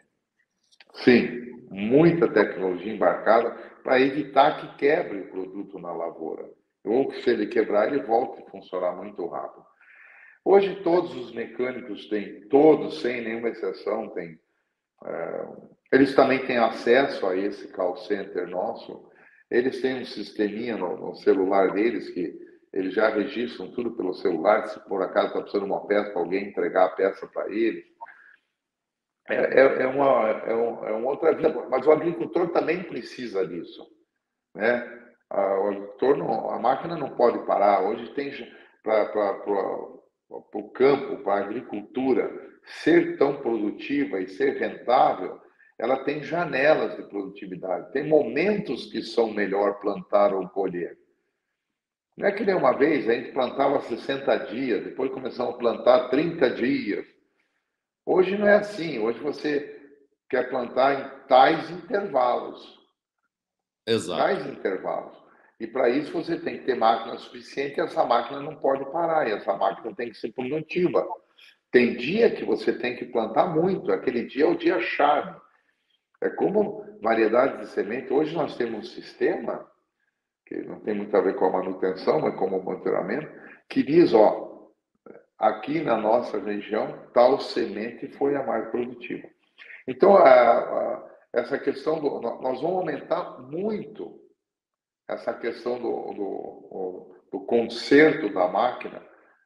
[0.94, 3.52] Sim, muita tecnologia embarcada
[3.84, 6.50] para evitar que quebre o produto na lavoura.
[6.84, 9.66] Ou que se ele quebrar, ele volte a funcionar muito rápido.
[10.44, 14.40] Hoje todos os mecânicos têm, todos, sem nenhuma exceção, têm
[15.06, 15.48] é,
[15.92, 19.10] eles também têm acesso a esse call center nosso.
[19.50, 22.38] Eles têm um sisteminha no, no celular deles que
[22.72, 24.68] eles já registram tudo pelo celular.
[24.68, 27.84] Se por acaso está precisando de uma peça para alguém entregar a peça para eles.
[29.28, 31.50] É, é, é, uma, é, um, é uma outra vida.
[31.70, 33.88] Mas o agricultor também precisa disso.
[34.54, 35.00] Né?
[35.30, 37.82] A, o agricultor não, a máquina não pode parar.
[37.82, 38.32] Hoje tem
[38.84, 39.99] para
[40.30, 42.32] o campo, para a agricultura
[42.84, 45.40] ser tão produtiva e ser rentável,
[45.78, 50.98] ela tem janelas de produtividade, tem momentos que são melhor plantar ou colher.
[52.18, 56.10] Não é que nem uma vez a gente plantava 60 dias, depois começamos a plantar
[56.10, 57.08] 30 dias.
[58.06, 59.80] Hoje não é assim, hoje você
[60.30, 62.78] quer plantar em tais intervalos.
[63.88, 64.22] Exato.
[64.22, 65.29] Tais intervalos.
[65.60, 69.28] E para isso você tem que ter máquina suficiente e essa máquina não pode parar,
[69.28, 71.06] e essa máquina tem que ser produtiva.
[71.70, 75.36] Tem dia que você tem que plantar muito, aquele dia é o dia chave.
[76.22, 78.12] É como variedades de semente.
[78.12, 79.70] Hoje nós temos um sistema,
[80.46, 83.30] que não tem muito a ver com a manutenção, mas como monitoramento,
[83.70, 84.70] que diz, ó,
[85.38, 89.28] aqui na nossa região, tal semente foi a mais produtiva.
[89.88, 94.20] Então, a, a, essa questão, do, nós vamos aumentar muito
[95.10, 99.02] essa questão do, do, do conserto da máquina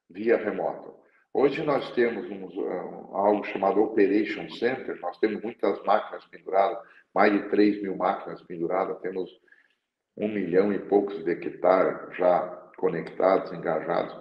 [0.10, 0.94] via remoto.
[1.34, 6.78] Hoje nós temos um, algo chamado Operation Center, nós temos muitas máquinas penduradas,
[7.16, 9.32] mais de 3 mil máquinas penduradas, temos
[10.18, 12.42] um milhão e poucos de hectares já
[12.78, 14.16] conectados, engajados,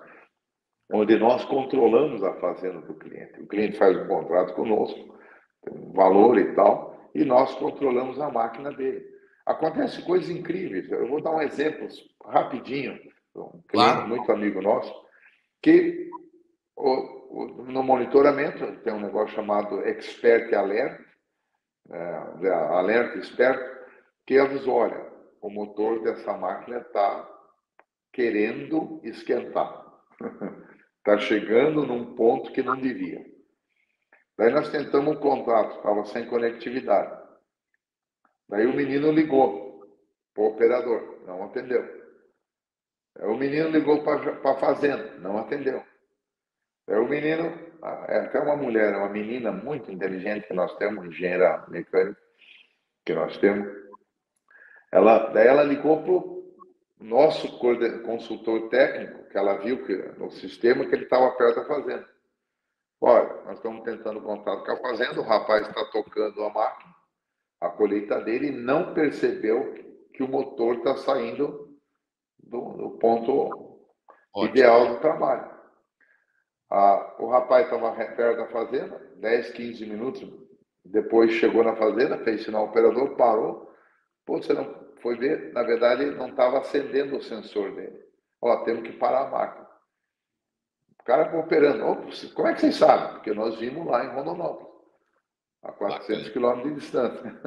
[0.90, 3.42] onde nós controlamos a fazenda do cliente.
[3.42, 5.18] O cliente faz um contrato conosco,
[5.62, 9.11] tem um valor e tal, e nós controlamos a máquina dele.
[9.46, 10.90] Acontece coisas incríveis.
[10.90, 11.88] Eu vou dar um exemplo
[12.24, 12.98] rapidinho.
[13.34, 14.08] Um cliente claro.
[14.08, 14.94] muito amigo nosso,
[15.62, 16.10] que
[16.76, 16.90] o,
[17.30, 21.00] o, no monitoramento tem um negócio chamado Expert Alert,
[21.90, 23.64] é, alerta esperto,
[24.26, 27.28] que avisou, olha, o motor dessa máquina está
[28.12, 29.82] querendo esquentar.
[30.98, 33.24] Está chegando num ponto que não devia.
[34.36, 37.21] Daí nós tentamos um contrato, estava sem conectividade.
[38.52, 39.80] Daí o menino ligou
[40.34, 41.82] para o operador, não atendeu.
[43.18, 45.82] Aí o menino ligou para a fazenda, não atendeu.
[46.86, 47.46] Aí o menino,
[48.08, 52.20] é até uma mulher, uma menina muito inteligente que nós temos, engenheira mecânica,
[53.06, 53.66] que nós temos.
[54.92, 56.54] Ela, daí ela ligou para o
[57.00, 62.06] nosso consultor técnico, que ela viu que no sistema que ele estava perto da fazenda.
[63.00, 66.91] Olha, nós estamos tentando contato com a fazenda, o rapaz está tocando a máquina,
[67.62, 69.72] a colheita dele e não percebeu
[70.12, 71.70] que o motor está saindo
[72.38, 73.78] do, do ponto
[74.34, 74.50] Ótimo.
[74.50, 75.50] ideal do trabalho.
[76.68, 80.42] Ah, o rapaz estava perto da fazenda, 10, 15 minutos
[80.84, 83.72] depois chegou na fazenda, fez sinal operador, parou.
[84.26, 85.52] Pô, você não foi ver?
[85.52, 88.02] Na verdade, não estava acendendo o sensor dele.
[88.40, 89.68] Ó, temos que parar a máquina.
[90.98, 91.84] O cara operando.
[92.34, 93.12] Como é que vocês sabem?
[93.12, 94.71] Porque nós vimos lá em Rondonópolis
[95.62, 97.40] a 400 quilômetros de distância.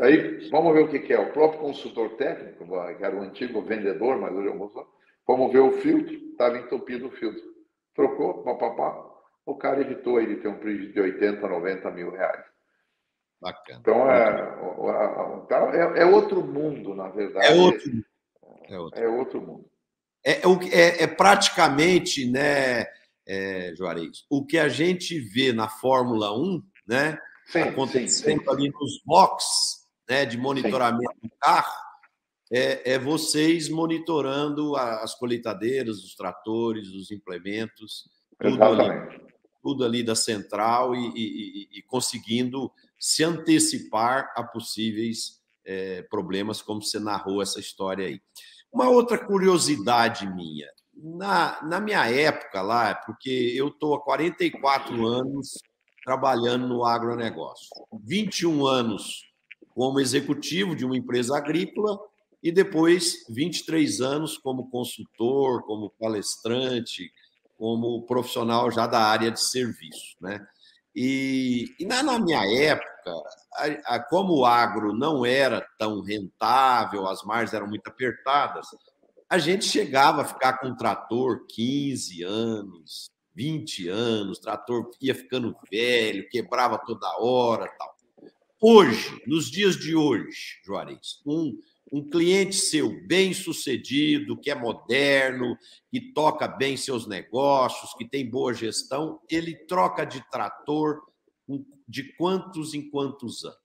[0.00, 1.18] Aí, vamos ver o que, que, é.
[1.18, 2.64] O próprio consultor técnico,
[2.96, 4.88] que era o antigo vendedor, mas hoje é o
[5.26, 7.42] vamos ver o filtro, estava entupido o filtro.
[7.94, 9.04] Trocou, papapá,
[9.44, 12.44] o cara evitou ele ter um prejuízo de 80, 90 mil reais.
[13.40, 13.78] Bacana.
[13.80, 17.46] Então, é, o, a, é, é, outro mundo, na verdade.
[17.46, 17.90] É outro,
[18.68, 19.00] é outro.
[19.00, 19.70] É outro mundo.
[20.24, 20.40] É,
[20.72, 22.86] é, é praticamente, né,
[23.26, 27.18] é, Juarez, o que a gente vê na Fórmula 1 né?
[27.46, 31.86] Sim, acontecendo sim, ali nos boxes né, de monitoramento do carro,
[32.50, 38.08] é, é, vocês monitorando as colheitadeiras, os tratores, os implementos,
[38.40, 39.20] tudo ali,
[39.62, 46.80] tudo ali, da central e, e, e, conseguindo se antecipar a possíveis é, problemas, como
[46.80, 48.20] você narrou essa história aí.
[48.72, 55.58] Uma outra curiosidade minha, na, na minha época lá, porque eu estou há 44 anos
[56.06, 57.68] trabalhando no agronegócio.
[58.04, 59.24] 21 anos
[59.74, 61.98] como executivo de uma empresa agrícola
[62.40, 67.10] e depois 23 anos como consultor, como palestrante,
[67.58, 70.46] como profissional já da área de serviço, né?
[70.94, 73.12] E, e na, na, minha época,
[73.54, 78.68] a, a, como o agro não era tão rentável, as margens eram muito apertadas,
[79.28, 85.54] a gente chegava a ficar com um trator 15 anos, 20 anos, trator ia ficando
[85.70, 87.94] velho, quebrava toda hora tal.
[88.58, 91.60] Hoje, nos dias de hoje, Juarez, um,
[91.92, 95.56] um cliente seu bem sucedido, que é moderno,
[95.90, 101.02] que toca bem seus negócios, que tem boa gestão, ele troca de trator
[101.86, 103.58] de quantos em quantos anos?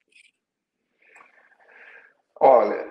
[2.39, 2.90] Olha,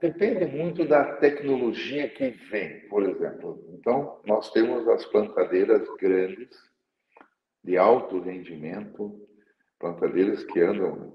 [0.00, 3.64] Depende muito da tecnologia que vem, por exemplo.
[3.70, 6.56] Então, nós temos as plantadeiras grandes,
[7.64, 9.20] de alto rendimento,
[9.78, 11.12] plantadeiras que andam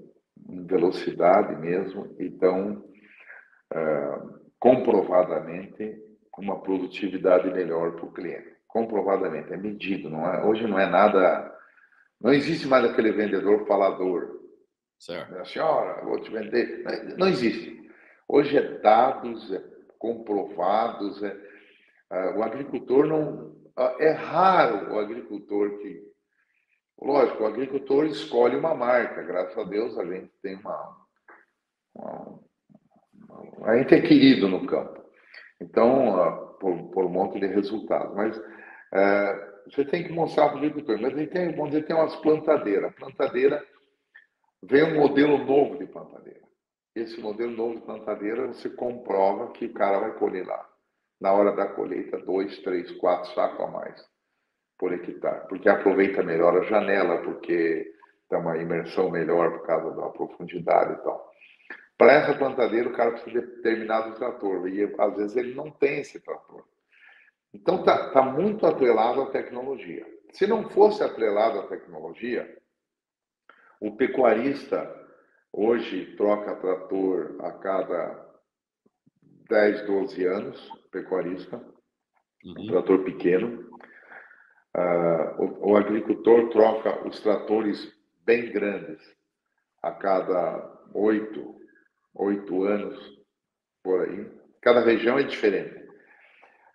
[0.48, 2.84] em velocidade mesmo e dão
[3.72, 6.02] uh, comprovadamente
[6.38, 8.54] uma produtividade melhor para o cliente.
[8.68, 10.08] Comprovadamente, é medido.
[10.08, 11.52] Não é, hoje não é nada.
[12.20, 14.38] Não existe mais aquele vendedor falador.
[14.98, 15.46] Certo.
[15.48, 16.84] Senhora, vou te vender.
[17.16, 17.87] Não existe.
[18.28, 19.62] Hoje é dados, é
[19.98, 21.22] comprovados.
[21.22, 21.36] É,
[22.10, 23.56] é, o agricultor não.
[23.98, 26.06] É raro o agricultor que.
[27.00, 29.22] Lógico, o agricultor escolhe uma marca.
[29.22, 30.96] Graças a Deus a gente tem uma,
[31.94, 32.40] uma,
[33.64, 35.00] a gente é querido no campo.
[35.60, 38.14] Então, uh, por, por, um monte de resultados.
[38.14, 38.40] Mas
[39.66, 41.00] você tem que mostrar para o agricultor.
[41.00, 42.92] Mas ele tem, vamos dizer, tem umas plantadeiras.
[42.94, 43.64] Plantadeira,
[44.62, 46.47] vem um modelo novo de plantadeira.
[46.98, 50.68] Esse modelo novo de plantadeira, você comprova que o cara vai colher lá.
[51.20, 54.04] Na hora da colheita, dois, três, quatro sacos a mais
[54.76, 55.46] por hectare.
[55.48, 57.94] Porque aproveita melhor a janela, porque
[58.28, 61.32] tem uma imersão melhor por causa da profundidade e tal.
[61.96, 66.00] Para essa plantadeira, o cara precisa de determinado trator, e às vezes ele não tem
[66.00, 66.64] esse trator.
[67.54, 70.04] Então, está tá muito atrelado à tecnologia.
[70.32, 72.58] Se não fosse atrelado à tecnologia,
[73.80, 74.97] o pecuarista
[75.52, 78.28] hoje troca trator a cada
[79.48, 81.56] 10, 12 anos, pecuarista,
[82.44, 82.54] uhum.
[82.58, 83.68] um trator pequeno.
[84.76, 87.92] Uh, o, o, agricultor troca os tratores
[88.24, 89.02] bem grandes
[89.82, 91.56] a cada oito,
[92.14, 93.18] oito anos,
[93.82, 94.30] por aí.
[94.60, 95.88] Cada região é diferente.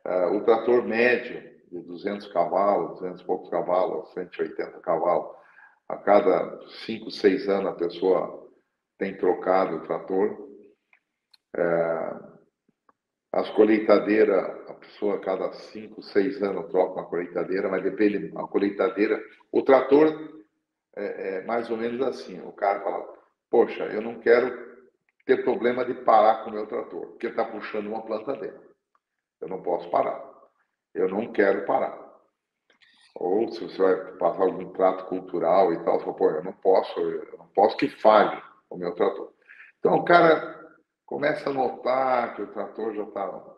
[0.05, 5.35] Uh, o trator médio, de 200 cavalos, 200 e poucos cavalos, 180 cavalos,
[5.87, 8.42] a cada 5, 6 anos a pessoa
[8.97, 10.31] tem trocado o trator.
[11.55, 12.33] Uh,
[13.31, 18.47] as colheitadeiras, a pessoa a cada 5, 6 anos troca uma colheitadeira, mas depende, a
[18.47, 19.19] colheitadeira,
[19.51, 20.43] o trator
[20.95, 22.39] é, é, mais ou menos assim.
[22.41, 23.11] O cara fala,
[23.49, 24.73] poxa, eu não quero
[25.25, 28.61] ter problema de parar com o meu trator, porque está puxando uma plantadeira.
[29.41, 30.23] Eu não posso parar.
[30.93, 32.03] Eu não quero parar.
[33.15, 36.53] Ou se você vai passar algum trato cultural e tal, você fala, pô, eu não
[36.53, 38.39] posso, eu não posso que falhe
[38.73, 39.31] o meu trator.
[39.79, 40.59] Então o cara
[41.05, 43.53] começa a notar que o trator já está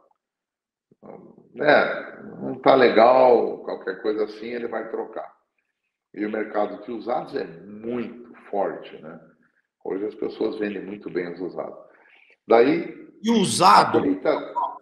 [1.53, 5.31] né, não está legal, qualquer coisa assim, ele vai trocar.
[6.13, 9.19] E o mercado de usados é muito forte, né?
[9.83, 11.77] Hoje as pessoas vendem muito bem os usados.
[12.47, 13.05] Daí.
[13.21, 14.01] E usado.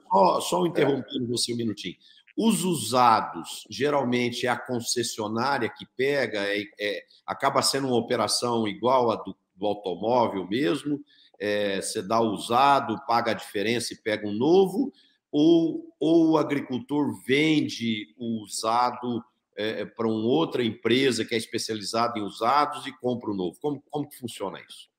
[0.09, 1.27] Só, só interrompendo é.
[1.27, 1.95] você um minutinho.
[2.37, 9.11] Os usados, geralmente é a concessionária que pega, é, é acaba sendo uma operação igual
[9.11, 10.99] a do, do automóvel mesmo.
[11.39, 14.91] É, você dá usado, paga a diferença e pega um novo,
[15.31, 19.23] ou, ou o agricultor vende o usado
[19.55, 23.57] é, é para uma outra empresa que é especializada em usados e compra o novo?
[23.61, 24.89] Como, como que funciona isso?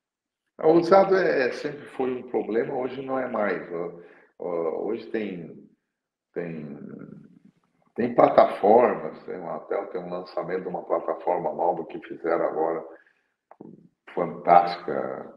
[0.63, 3.63] O usado é, sempre foi um problema, hoje não é mais.
[4.39, 5.69] Hoje tem,
[6.33, 6.79] tem,
[7.97, 12.85] tem plataformas, tem até tem um lançamento de uma plataforma nova que fizeram agora,
[14.15, 15.35] fantástica.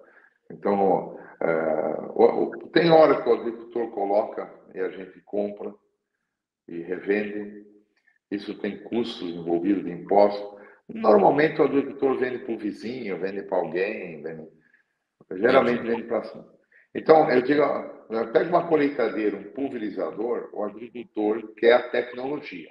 [0.49, 5.73] Então, é, tem hora que o agricultor coloca e a gente compra
[6.67, 7.65] e revende,
[8.29, 10.57] isso tem custos envolvidos de impostos.
[10.87, 14.47] Normalmente o agricultor vende para o vizinho, vende para alguém, vende...
[15.31, 16.21] geralmente vende para.
[16.95, 17.61] Então, eu digo,
[18.31, 22.69] pega uma colheitadeira, um pulverizador, o agricultor quer a tecnologia.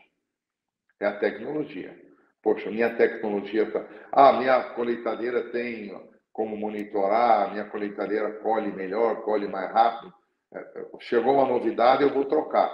[0.99, 2.06] É a tecnologia.
[2.47, 3.85] Poxa, minha tecnologia tá...
[4.13, 5.93] Ah, minha colheitadeira tem
[6.33, 10.15] como monitorar, minha colheitadeira colhe melhor, colhe mais rápido.
[10.55, 12.71] É, é, chegou uma novidade, eu vou trocar.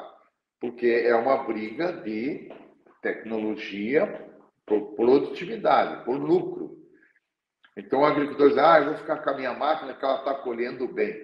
[0.60, 2.52] Porque é uma briga de
[3.00, 4.28] tecnologia
[4.66, 6.76] por produtividade, por lucro.
[7.74, 10.34] Então o agricultor diz, ah, eu vou ficar com a minha máquina que ela está
[10.34, 11.14] colhendo bem.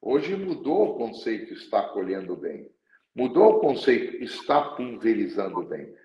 [0.00, 2.68] Hoje mudou o conceito está colhendo bem.
[3.14, 6.01] Mudou o conceito está pulverizando bem.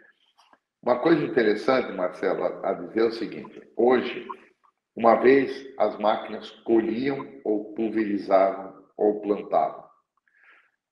[0.82, 4.28] Uma coisa interessante, Marcelo, a dizer é o seguinte: hoje,
[4.96, 9.88] uma vez as máquinas colhiam ou pulverizavam ou plantavam.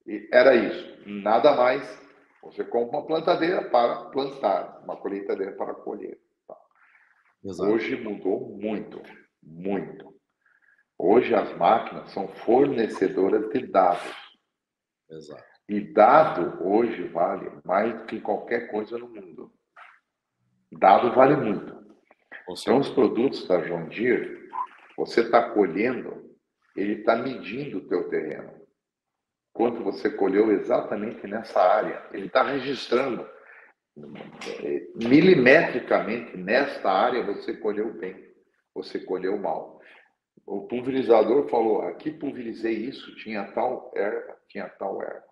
[0.06, 2.06] E era isso, nada mais
[2.42, 6.16] você compra uma plantadeira para plantar, uma colheitadeira para colher.
[6.46, 6.56] Tá?
[7.64, 9.02] Hoje mudou muito,
[9.42, 10.14] muito.
[10.96, 14.14] Hoje as máquinas são fornecedoras de dados.
[15.10, 15.44] Exato.
[15.68, 19.52] E dado hoje vale mais do que qualquer coisa no mundo.
[20.72, 21.76] Dado vale muito.
[22.48, 24.48] Então os produtos da John Deere,
[24.96, 26.36] você está colhendo,
[26.76, 28.56] ele está medindo o teu terreno
[29.56, 32.06] quanto você colheu exatamente nessa área.
[32.12, 33.26] Ele está registrando
[34.94, 38.30] milimetricamente nesta área você colheu bem,
[38.74, 39.80] você colheu mal.
[40.44, 45.24] O pulverizador falou: aqui pulverizei isso, tinha tal erva, tinha tal erva.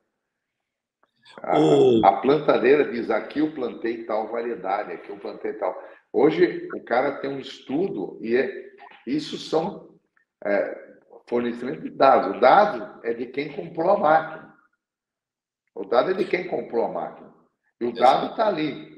[1.42, 2.04] A, o...
[2.04, 5.76] a plantadeira diz: aqui eu plantei tal variedade, aqui eu plantei tal.
[6.12, 8.72] Hoje o cara tem um estudo e é,
[9.06, 9.98] isso são
[10.44, 10.84] é,
[11.28, 12.36] fornecimento de dados.
[12.36, 14.54] O dado é de quem comprou a máquina.
[15.74, 17.34] O dado é de quem comprou a máquina.
[17.80, 18.94] E o dado está ali.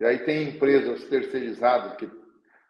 [0.00, 2.08] E aí tem empresas terceirizadas que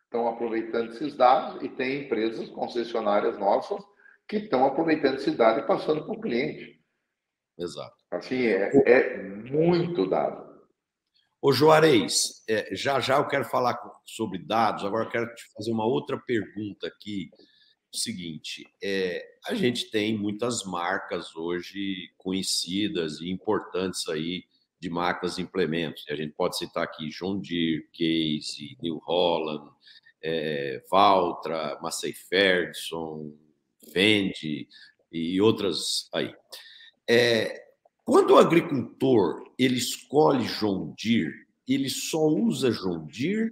[0.05, 3.85] estão aproveitando esses dados e tem empresas concessionárias nossas
[4.27, 6.78] que estão aproveitando esse dado e passando para o cliente.
[7.59, 7.97] Exato.
[8.11, 10.49] Assim, é, é muito dado.
[11.41, 15.71] Ô Juarez, é, já já eu quero falar sobre dados, agora eu quero te fazer
[15.71, 17.31] uma outra pergunta aqui.
[17.93, 24.45] O seguinte, é, a gente tem muitas marcas hoje conhecidas e importantes aí
[24.81, 26.05] de marcas e implementos.
[26.11, 29.71] A gente pode citar aqui John Deere, Case, New Holland,
[30.23, 33.33] é, Valtra, Massey Ferguson,
[33.93, 34.69] Fendi
[35.11, 36.35] e outras aí.
[37.09, 37.65] É,
[38.05, 43.51] quando o agricultor ele escolhe John Deere, ele só usa John Deere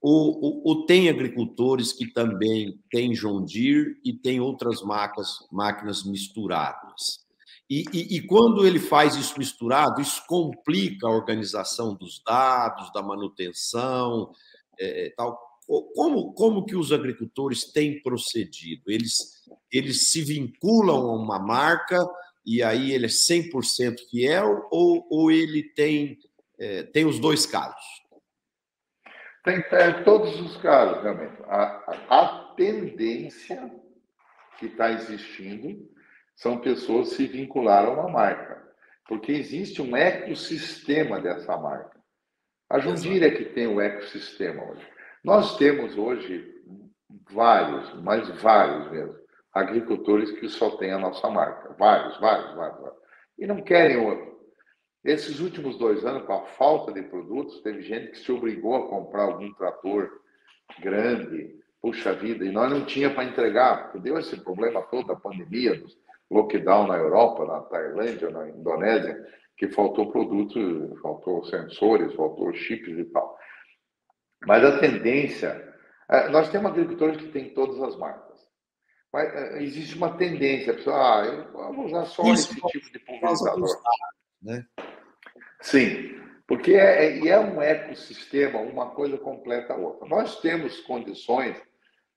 [0.00, 6.04] ou, ou, ou, tem agricultores que também têm John Deere e tem outras marcas, máquinas
[6.04, 7.20] misturadas?
[7.68, 13.02] E, e, e, quando ele faz isso misturado, isso complica a organização dos dados, da
[13.02, 14.32] manutenção,
[14.78, 15.38] é, é tal.
[15.94, 18.82] Como, como que os agricultores têm procedido?
[18.88, 21.96] Eles, eles se vinculam a uma marca
[22.50, 26.18] e aí ele é 100% fiel ou, ou ele tem,
[26.58, 27.84] é, tem os dois casos?
[29.44, 31.40] Tem, tem todos os casos, realmente.
[31.44, 31.62] A,
[32.08, 33.70] a, a tendência
[34.58, 35.88] que está existindo
[36.34, 38.60] são pessoas se vincular a uma marca,
[39.06, 42.00] porque existe um ecossistema dessa marca.
[42.68, 44.84] A Jundira é que tem o ecossistema hoje.
[45.22, 46.52] Nós temos hoje
[47.30, 49.19] vários, mas vários mesmo,
[49.52, 51.74] agricultores que só têm a nossa marca.
[51.78, 52.80] Vários, vários, vários.
[52.80, 53.00] vários.
[53.38, 54.30] E não querem outro.
[55.04, 58.88] Esses últimos dois anos, com a falta de produtos, teve gente que se obrigou a
[58.88, 60.10] comprar algum trator
[60.80, 65.16] grande, puxa vida, e nós não tinha para entregar, porque deu esse problema todo, a
[65.16, 65.98] pandemia, dos
[66.30, 69.26] lockdown na Europa, na Tailândia, na Indonésia,
[69.56, 73.36] que faltou produtos, faltou sensores, faltou chips e tal.
[74.46, 75.74] Mas a tendência,
[76.08, 78.29] é, nós temos agricultores que têm todas as marcas.
[79.12, 82.92] Mas é, existe uma tendência, a pessoa, ah, eu vou usar só Isso, esse tipo
[82.92, 83.82] de pulverizador.
[84.42, 84.64] Né?
[85.60, 90.08] Sim, porque é, é, é um ecossistema, uma coisa completa a outra.
[90.08, 91.60] Nós temos condições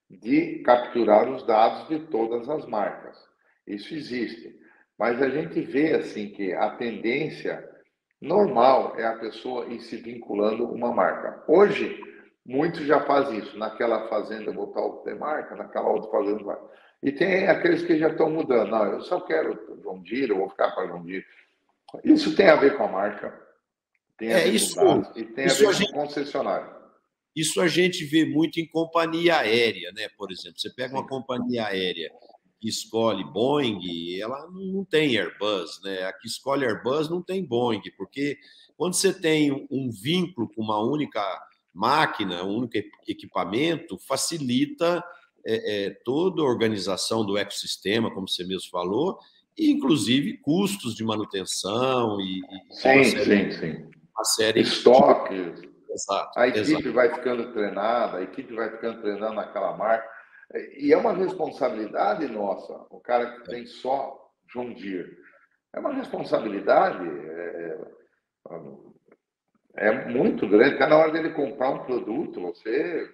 [0.10, 3.18] de capturar os dados de todas as marcas.
[3.68, 4.56] Isso existe.
[4.98, 7.68] Mas a gente vê assim que a tendência
[8.22, 11.44] normal é a pessoa ir se vinculando uma marca.
[11.48, 12.00] Hoje,
[12.46, 13.58] muitos já fazem isso.
[13.58, 16.58] Naquela fazenda botar outra marca, naquela outra fazenda vai.
[17.04, 18.72] E tem aqueles que já estão mudando.
[18.72, 21.26] Não, eu só quero João Deere, eu vou ficar para João Deere.
[22.04, 23.39] Isso tem a ver com a marca,
[24.18, 26.01] tem a é, ver isso, com dados, e tem a ver a gente, com o
[26.01, 26.74] concessionário.
[27.36, 30.08] Isso a gente vê muito em companhia aérea, né?
[30.18, 32.10] Por exemplo, você pega uma companhia aérea
[32.60, 36.06] que escolhe Boeing, ela não tem Airbus, né?
[36.06, 38.38] A que escolhe Airbus não tem Boeing, porque
[38.78, 41.22] quando você tem um vínculo com uma única
[41.74, 42.78] máquina, um único
[43.08, 45.04] equipamento, facilita
[45.46, 49.20] é, é, toda a organização do ecossistema, como você mesmo falou,
[49.58, 53.91] e inclusive custos de manutenção e, e sim, uma série, sim, sim.
[54.16, 55.74] Uma série estoques.
[55.89, 56.94] Exato, a equipe exato.
[56.94, 60.10] vai ficando treinada, a equipe vai ficando treinando naquela marca.
[60.78, 64.20] E é uma responsabilidade nossa, o cara que tem só
[64.52, 65.16] John Deere.
[65.76, 67.78] É uma responsabilidade é,
[69.78, 70.78] é, é muito grande.
[70.78, 73.10] Cada hora dele comprar um produto, você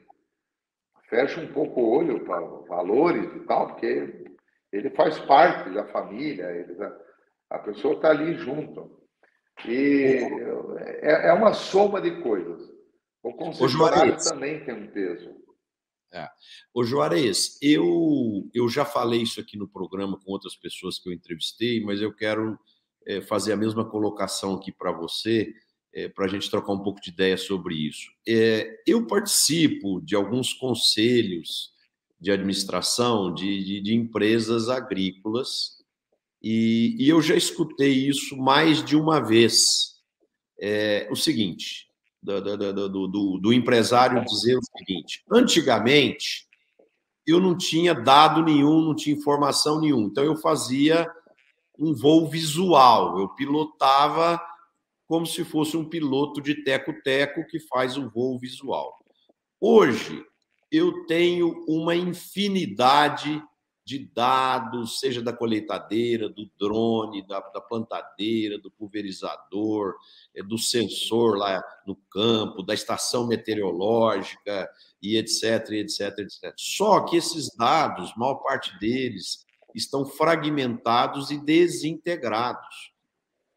[1.09, 4.25] fecha um pouco o olho para valores e tal, porque
[4.71, 6.75] ele faz parte da família, ele,
[7.49, 8.99] a pessoa está ali junto.
[9.65, 10.21] E
[11.01, 12.69] é, é, uma soma de coisas.
[13.21, 15.35] O concessionário também tem um peso.
[16.13, 16.27] É.
[16.73, 21.13] Ô Juarez, eu, eu já falei isso aqui no programa com outras pessoas que eu
[21.13, 22.57] entrevistei, mas eu quero
[23.05, 25.53] é, fazer a mesma colocação aqui para você,
[25.99, 28.09] é, para a gente trocar um pouco de ideia sobre isso.
[28.27, 31.73] É, eu participo de alguns conselhos
[32.19, 35.77] de administração de, de, de empresas agrícolas
[36.41, 39.99] e, e, eu já escutei isso mais de uma vez.
[40.61, 41.87] É, o seguinte,
[42.21, 46.47] do, do, do, do, empresário dizer o seguinte: antigamente
[47.27, 51.09] eu não tinha dado nenhum, não tinha informação nenhuma, então eu fazia
[51.77, 54.41] um voo visual, eu pilotava
[55.09, 59.03] como se fosse um piloto de teco-teco que faz um voo visual.
[59.59, 60.23] Hoje
[60.71, 63.41] eu tenho uma infinidade
[63.83, 69.95] de dados, seja da colheitadeira, do drone, da, da plantadeira, do pulverizador,
[70.35, 74.69] eh, do sensor lá no campo, da estação meteorológica
[75.01, 76.53] e etc, etc, etc.
[76.55, 79.43] Só que esses dados, maior parte deles,
[79.73, 82.88] estão fragmentados e desintegrados.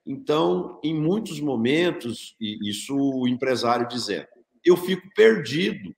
[0.05, 4.27] Então, em muitos momentos, isso o empresário dizendo,
[4.65, 5.95] eu fico perdido,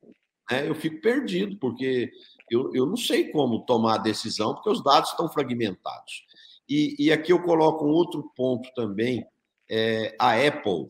[0.51, 0.69] né?
[0.69, 2.11] eu fico perdido, porque
[2.51, 6.25] eu, eu não sei como tomar a decisão, porque os dados estão fragmentados.
[6.69, 9.27] E, e aqui eu coloco um outro ponto também.
[9.71, 10.87] É, a Apple,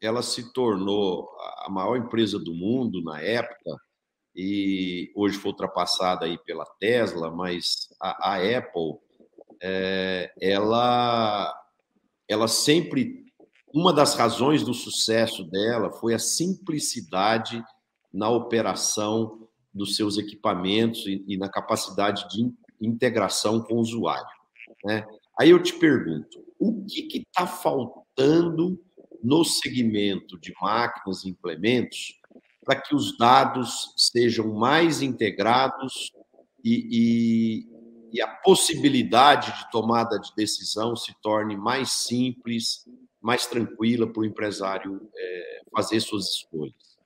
[0.00, 1.28] ela se tornou
[1.58, 3.76] a maior empresa do mundo na época,
[4.34, 8.98] e hoje foi ultrapassada aí pela Tesla, mas a, a Apple,
[9.60, 11.52] é, ela,
[12.28, 13.24] ela sempre,
[13.72, 17.62] uma das razões do sucesso dela foi a simplicidade
[18.12, 24.26] na operação dos seus equipamentos e, e na capacidade de integração com o usuário.
[24.84, 25.06] Né?
[25.38, 28.80] Aí eu te pergunto, o que está faltando
[29.22, 32.18] no segmento de máquinas e implementos
[32.64, 36.12] para que os dados sejam mais integrados
[36.64, 37.66] e,
[38.12, 42.84] e, a possibilidade de tomada de decisão se torne mais simples,
[43.20, 46.98] mais tranquila para o empresário é, fazer suas escolhas.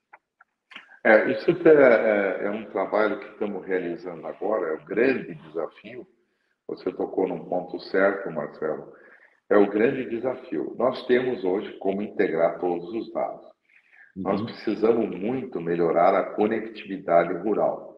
[1.04, 6.06] É, isso é, é, é, um trabalho que estamos realizando agora, é o grande desafio.
[6.68, 8.92] Você tocou num ponto certo, Marcelo.
[9.50, 10.74] É o grande desafio.
[10.78, 13.44] Nós temos hoje como integrar todos os dados.
[14.16, 14.22] Uhum.
[14.22, 17.91] Nós precisamos muito melhorar a conectividade rural.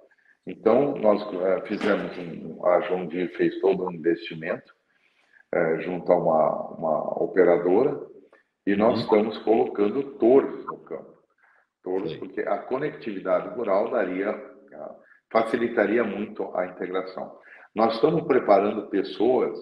[0.46, 4.74] Então, nós é, fizemos, um, a João Deere fez todo um investimento
[5.52, 7.98] é, junto a uma, uma operadora
[8.66, 9.00] e nós uhum.
[9.00, 11.14] estamos colocando torres no campo.
[11.82, 12.18] Torres, Sim.
[12.18, 14.32] porque a conectividade rural daria,
[15.30, 17.38] facilitaria muito a integração.
[17.74, 19.58] Nós estamos preparando pessoas,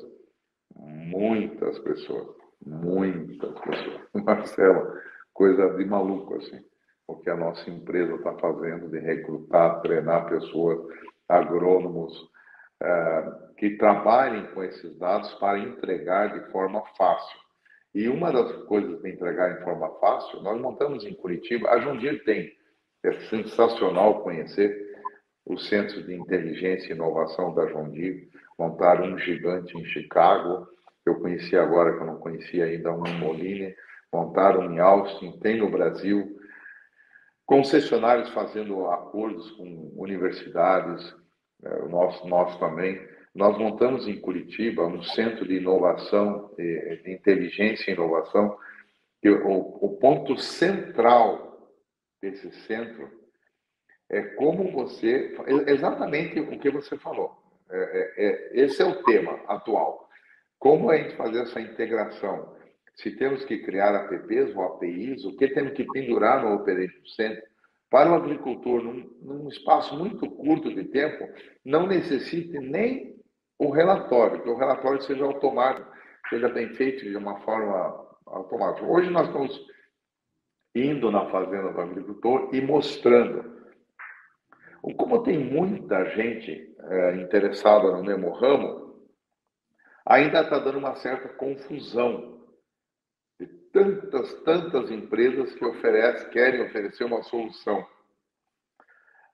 [0.76, 4.00] muitas pessoas, muitas pessoas.
[4.14, 4.92] Marcelo,
[5.32, 6.64] coisa de maluco, assim,
[7.06, 10.78] o que a nossa empresa está fazendo de recrutar, treinar pessoas,
[11.28, 12.12] agrônomos,
[12.82, 17.38] é, que trabalhem com esses dados para entregar de forma fácil.
[17.94, 22.24] E uma das coisas de entregar em forma fácil, nós montamos em Curitiba, a Jundir
[22.24, 22.52] tem,
[23.04, 24.90] é sensacional conhecer
[25.44, 28.28] os centros de inteligência e inovação da Jundir,
[28.58, 30.66] montaram um gigante em Chicago,
[31.04, 33.74] eu conheci agora, que eu não conhecia ainda, um em Moline,
[34.12, 36.38] montaram em Austin, tem no Brasil,
[37.46, 41.14] concessionários fazendo acordos com universidades,
[41.62, 43.00] é, nós também.
[43.34, 48.58] Nós montamos em Curitiba um centro de inovação, de, de inteligência e inovação,
[49.20, 51.70] que o, o ponto central
[52.20, 53.10] desse centro
[54.10, 55.34] é como você,
[55.66, 57.42] exatamente o que você falou.
[57.70, 60.08] É, é, é, esse é o tema atual.
[60.58, 62.54] Como a gente fazer essa integração
[62.94, 67.42] se temos que criar apps ou APIs, o que temos que pendurar no Operation Center,
[67.90, 71.28] para o agricultor, num, num, espaço muito curto de tempo,
[71.62, 73.20] não necessite nem
[73.58, 75.90] o relatório, que o relatório seja automático,
[76.30, 78.86] seja bem feito de uma forma automática.
[78.86, 79.66] Hoje nós estamos
[80.74, 83.60] indo na fazenda do agricultor e mostrando.
[84.96, 89.06] Como tem muita gente é, interessada no mesmo ramo,
[90.06, 92.31] ainda está dando uma certa confusão
[93.72, 97.86] tantas, tantas empresas que oferecem, querem oferecer uma solução.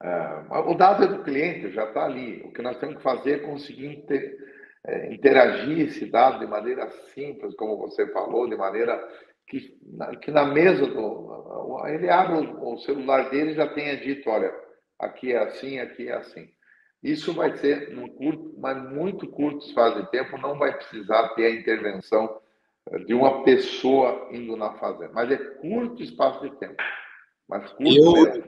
[0.00, 2.42] Uh, o dado é do cliente, já está ali.
[2.42, 4.38] O que nós temos que fazer é conseguir inter,
[4.86, 8.96] é, interagir esse dado de maneira simples, como você falou, de maneira
[9.46, 9.76] que,
[10.22, 11.84] que na mesa do.
[11.88, 14.54] Ele abre o, o celular dele e já tenha dito: olha,
[14.98, 16.48] aqui é assim, aqui é assim.
[17.02, 21.46] Isso vai ser num curto, mas muito curto espaço de tempo, não vai precisar ter
[21.46, 22.40] a intervenção
[23.06, 25.10] de uma pessoa indo na fazenda.
[25.12, 26.76] Mas é curto espaço de tempo.
[27.48, 28.44] Mas curto eu,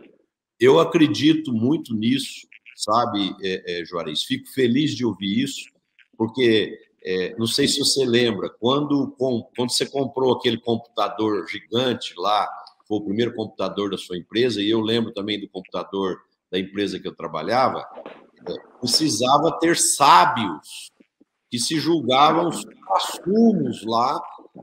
[0.59, 4.25] eu acredito muito nisso, sabe, é, é, Juarez?
[4.25, 5.71] Fico feliz de ouvir isso,
[6.17, 12.49] porque é, não sei se você lembra, quando, quando você comprou aquele computador gigante lá,
[12.87, 16.21] foi o primeiro computador da sua empresa, e eu lembro também do computador
[16.51, 17.87] da empresa que eu trabalhava,
[18.47, 20.91] é, precisava ter sábios
[21.51, 24.21] que se julgavam os assumos lá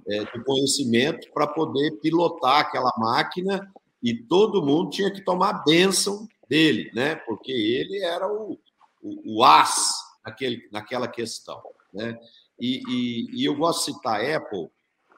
[0.07, 3.71] é, de conhecimento para poder pilotar aquela máquina
[4.01, 7.15] e todo mundo tinha que tomar bênção dele, né?
[7.15, 8.57] Porque ele era o,
[9.01, 9.93] o, o as
[10.25, 11.61] naquele, naquela questão,
[11.93, 12.17] né?
[12.59, 14.69] E, e, e, eu gosto de citar a Apple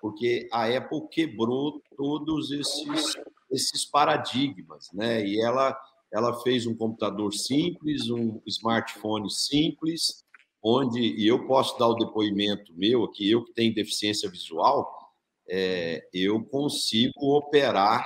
[0.01, 3.17] porque a Apple quebrou todos esses,
[3.51, 5.26] esses paradigmas, né?
[5.26, 5.78] E ela
[6.11, 10.26] ela fez um computador simples, um smartphone simples,
[10.62, 14.93] onde, e eu posso dar o depoimento meu aqui, eu que tenho deficiência visual,
[15.47, 18.05] é, eu consigo operar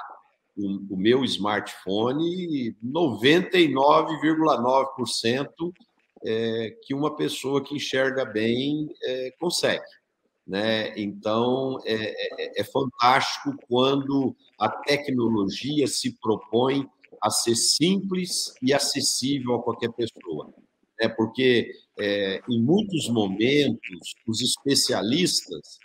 [0.55, 5.73] o, o meu smartphone 99,9%
[6.25, 9.83] é, que uma pessoa que enxerga bem é, consegue.
[10.45, 10.93] Né?
[10.99, 16.87] Então, é, é, é fantástico quando a tecnologia se propõe
[17.21, 20.53] a ser simples e acessível a qualquer pessoa.
[21.03, 25.79] É porque é, em muitos momentos os especialistas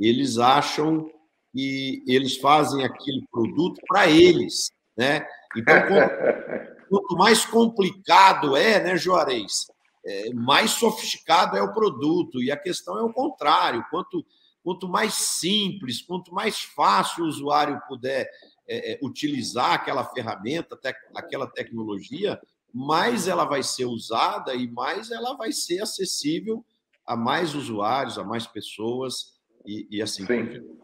[0.00, 1.08] eles acham
[1.52, 5.24] que eles fazem aquele produto para eles, né?
[5.56, 5.74] Então
[6.90, 9.68] quanto, mais complicado é, né, Juarez,
[10.04, 13.86] é, mais sofisticado é o produto e a questão é o contrário.
[13.88, 14.26] Quanto
[14.64, 18.28] quanto mais simples, quanto mais fácil o usuário puder
[18.66, 20.76] é, é, utilizar aquela ferramenta,
[21.14, 22.36] aquela tecnologia,
[22.72, 26.64] mais ela vai ser usada e mais ela vai ser acessível
[27.06, 30.76] a mais usuários, a mais pessoas e, e assim por diante.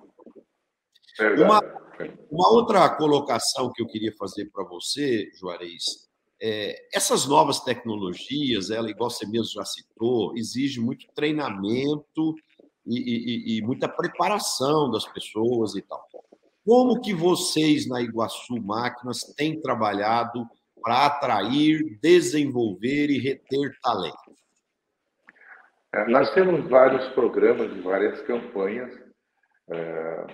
[1.43, 1.61] Uma,
[2.31, 6.09] uma outra colocação que eu queria fazer para você, Juarez,
[6.41, 12.35] é, essas novas tecnologias, ela, igual você mesmo já citou, exige muito treinamento
[12.87, 16.09] e, e, e muita preparação das pessoas e tal.
[16.65, 20.49] Como que vocês na Iguaçu Máquinas têm trabalhado
[20.83, 24.43] para atrair, desenvolver e reter talentos?
[25.95, 28.93] É, nós temos vários programas e várias campanhas,
[29.71, 30.27] é,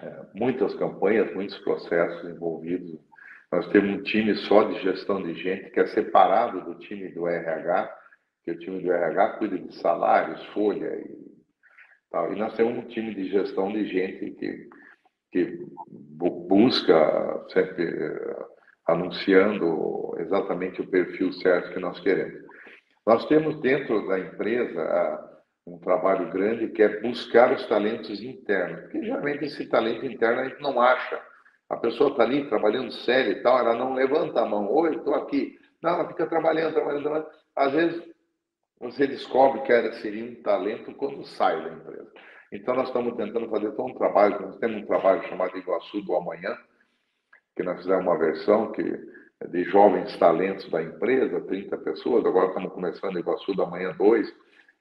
[0.00, 3.00] é, muitas campanhas, muitos processos envolvidos.
[3.52, 7.26] Nós temos um time só de gestão de gente que é separado do time do
[7.28, 7.96] RH,
[8.44, 11.16] que o time do RH cuida de salários, folha e
[12.10, 12.32] tal.
[12.32, 14.68] E nós temos um time de gestão de gente que
[15.36, 17.84] que busca sempre
[18.86, 22.44] anunciando exatamente o perfil certo que nós queremos.
[23.06, 25.32] Nós temos dentro da empresa
[25.66, 30.48] um trabalho grande que é buscar os talentos internos, porque geralmente esse talento interno a
[30.48, 31.20] gente não acha.
[31.68, 35.14] A pessoa está ali trabalhando sério e tal, ela não levanta a mão, oi, estou
[35.14, 35.58] aqui.
[35.82, 37.30] Não, ela fica trabalhando, trabalhando, trabalhando.
[37.56, 38.02] Às vezes
[38.78, 42.12] você descobre que era, seria um talento quando sai da empresa.
[42.52, 46.14] Então, nós estamos tentando fazer todo um trabalho, nós temos um trabalho chamado Iguaçu do
[46.14, 46.56] Amanhã,
[47.56, 48.82] que nós fizemos uma versão que
[49.40, 54.34] é de jovens talentos da empresa, 30 pessoas, agora estamos começando Iguaçu do Amanhã 2,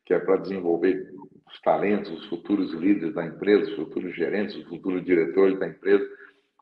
[0.05, 1.09] que é para desenvolver
[1.47, 6.05] os talentos, os futuros líderes da empresa, os futuros gerentes, os futuros diretores da empresa,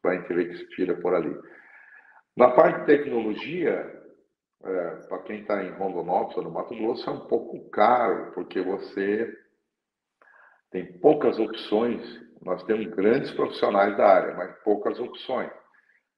[0.02, 1.36] para a gente ver que se tira por ali.
[2.38, 4.02] Na parte de tecnologia,
[4.64, 8.62] é, para quem está em Rondonópolis ou no Mato Grosso, é um pouco caro, porque
[8.62, 9.32] você
[10.72, 12.02] tem poucas opções.
[12.42, 15.52] Nós temos grandes profissionais da área, mas poucas opções.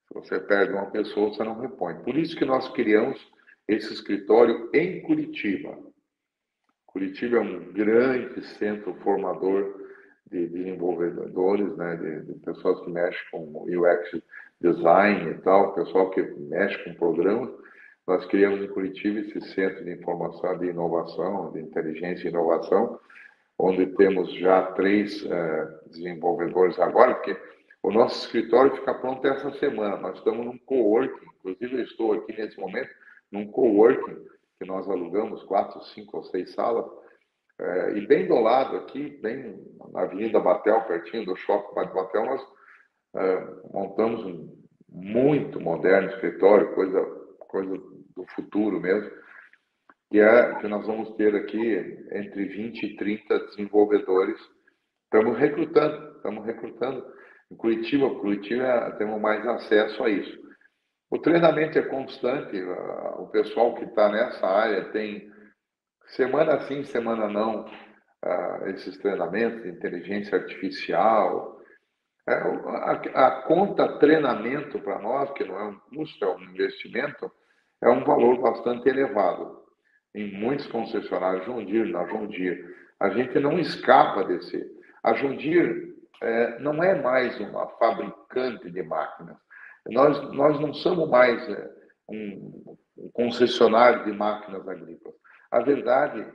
[0.08, 1.96] Se você perde uma pessoa, você não repõe.
[2.02, 3.20] Por isso que nós criamos
[3.66, 5.76] esse escritório em Curitiba.
[6.86, 9.86] Curitiba é um grande centro formador
[10.30, 14.22] de desenvolvedores, né, de, de pessoas que mexem com UX
[14.60, 17.50] design e tal, pessoal que mexe com programas.
[18.06, 22.98] Nós criamos em Curitiba esse centro de informação, de inovação, de inteligência e inovação,
[23.58, 27.36] onde temos já três uh, desenvolvedores agora, porque
[27.82, 29.96] o nosso escritório fica pronto essa semana.
[29.96, 32.90] Nós estamos num coworking, inclusive eu estou aqui nesse momento
[33.30, 34.24] num coworking
[34.58, 39.62] que nós alugamos quatro, cinco ou seis salas, uh, e bem do lado aqui, bem
[39.92, 44.56] na Avenida Batel, pertinho do Shopping Batel, nós uh, montamos um
[44.88, 47.04] muito moderno escritório, coisa,
[47.38, 47.76] coisa
[48.16, 49.10] do futuro mesmo,
[50.10, 54.40] que é que nós vamos ter aqui entre 20 e 30 desenvolvedores.
[55.04, 57.04] Estamos recrutando, estamos recrutando.
[57.50, 60.46] Em Curitiba, Curitiba temos mais acesso a isso.
[61.10, 62.60] O treinamento é constante,
[63.18, 65.30] o pessoal que está nessa área tem
[66.08, 67.64] semana sim, semana não,
[68.66, 71.56] esses treinamentos de inteligência artificial.
[72.28, 72.34] É,
[73.14, 77.30] a conta treinamento para nós, que não é um custo, é um investimento,
[77.80, 79.64] é um valor bastante elevado
[80.12, 82.64] em muitos concessionários, Deere, na Deere.
[82.98, 84.60] A gente não escapa desse.
[85.04, 89.36] A Deere é, não é mais uma fabricante de máquinas.
[89.88, 91.70] Nós, nós não somos mais é,
[92.08, 95.16] um, um concessionário de máquinas agrícolas.
[95.50, 96.26] A verdade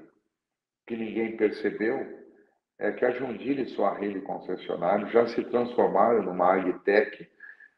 [0.87, 2.21] que ninguém percebeu
[2.79, 7.29] é que a Deere e sua rede concessionária já se transformaram numa agtech,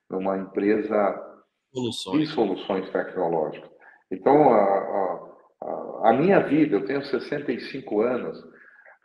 [0.09, 1.43] numa empresa
[1.73, 2.19] soluções.
[2.19, 3.69] de soluções tecnológicas.
[4.09, 5.29] Então, a,
[5.61, 8.41] a, a minha vida, eu tenho 65 anos,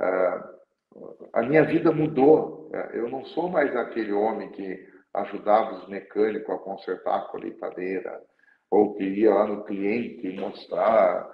[0.01, 0.58] a
[1.43, 2.71] minha vida mudou.
[2.93, 8.21] Eu não sou mais aquele homem que ajudava os mecânicos a consertar a colheitadeira,
[8.71, 11.29] ou que ia lá no cliente mostrar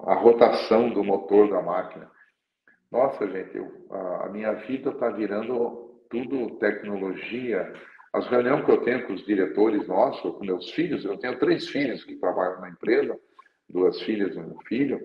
[0.00, 2.10] a rotação do motor da máquina.
[2.90, 7.72] Nossa, gente, eu, a minha vida está virando tudo tecnologia.
[8.12, 11.68] As reuniões que eu tenho com os diretores nossos, com meus filhos, eu tenho três
[11.68, 13.18] filhos que trabalham na empresa,
[13.68, 15.00] duas filhas e um filho,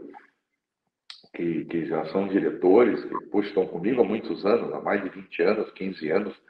[1.37, 5.09] que, que já são diretores, que puxa, estão comigo há muitos anos, há mais de
[5.09, 6.41] 20 anos, 15 anos,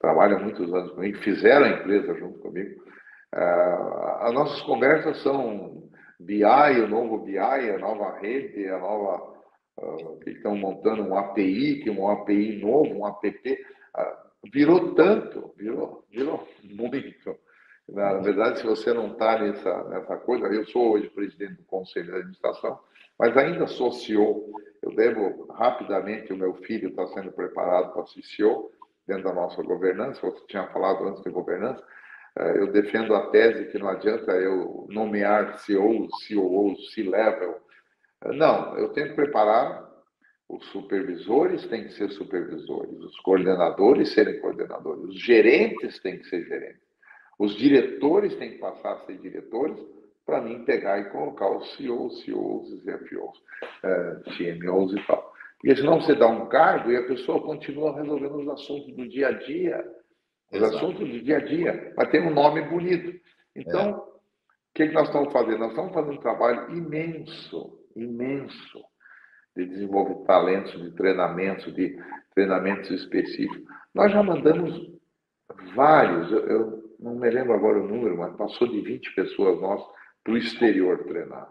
[0.00, 2.82] trabalham muitos anos comigo, fizeram a empresa junto comigo.
[3.34, 5.88] Uh, as nossas conversas são
[6.18, 9.30] BI, o novo BI, a nova rede, a nova.
[9.78, 13.52] Uh, que estão montando um API, que é um API novo, um app.
[13.96, 17.36] Uh, virou tanto, virou, virou muito.
[17.88, 22.06] Na verdade, se você não está nessa, nessa coisa, eu sou hoje presidente do Conselho
[22.06, 22.78] de Administração,
[23.20, 24.50] mas ainda sou CEO.
[24.82, 28.72] Eu devo rapidamente, o meu filho está sendo preparado para ser CEO
[29.06, 30.22] dentro da nossa governança.
[30.22, 31.84] Você tinha falado antes de governança.
[32.38, 37.60] É, eu defendo a tese que não adianta eu nomear CEO, CEO, C-level.
[38.24, 39.86] Não, eu tenho que preparar
[40.48, 46.44] os supervisores têm que ser supervisores, os coordenadores serem coordenadores, os gerentes têm que ser
[46.44, 46.82] gerentes,
[47.38, 49.78] os diretores têm que passar a ser diretores
[50.30, 53.42] para mim pegar e colocar os CEOs, CEOs, CFOs,
[53.82, 55.32] é, CMOs e tal.
[55.58, 59.28] Porque senão você dá um cargo e a pessoa continua resolvendo os assuntos do dia
[59.28, 59.84] a dia.
[60.52, 60.76] Os Exato.
[60.76, 61.92] assuntos do dia a dia.
[61.96, 63.12] Mas tem um nome bonito.
[63.56, 63.92] Então, é.
[63.92, 64.04] o
[64.72, 65.58] que, que nós estamos fazendo?
[65.58, 68.80] Nós estamos fazendo um trabalho imenso, imenso,
[69.56, 71.98] de desenvolver talentos, de treinamentos, de
[72.34, 73.68] treinamentos específicos.
[73.92, 74.92] Nós já mandamos
[75.74, 79.99] vários, eu, eu não me lembro agora o número, mas passou de 20 pessoas nossas
[80.24, 81.50] para o exterior treinar.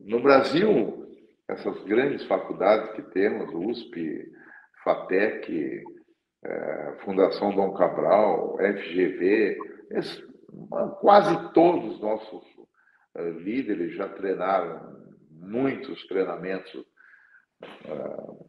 [0.00, 1.06] No Brasil,
[1.48, 4.30] essas grandes faculdades que temos, USP,
[4.84, 5.82] FATEC,
[6.44, 9.58] é, Fundação Dom Cabral, FGV,
[11.00, 12.44] quase todos os nossos
[13.16, 14.96] é, líderes já treinaram
[15.30, 16.84] muitos treinamentos.
[17.84, 18.48] É,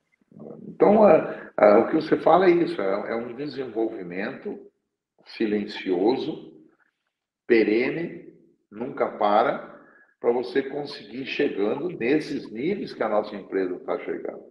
[0.68, 4.58] então, o que você fala é isso, é um desenvolvimento
[5.26, 6.54] silencioso,
[7.48, 8.29] perene,
[8.72, 9.80] nunca para,
[10.20, 14.44] para você conseguir chegando nesses níveis que a nossa empresa está chegando.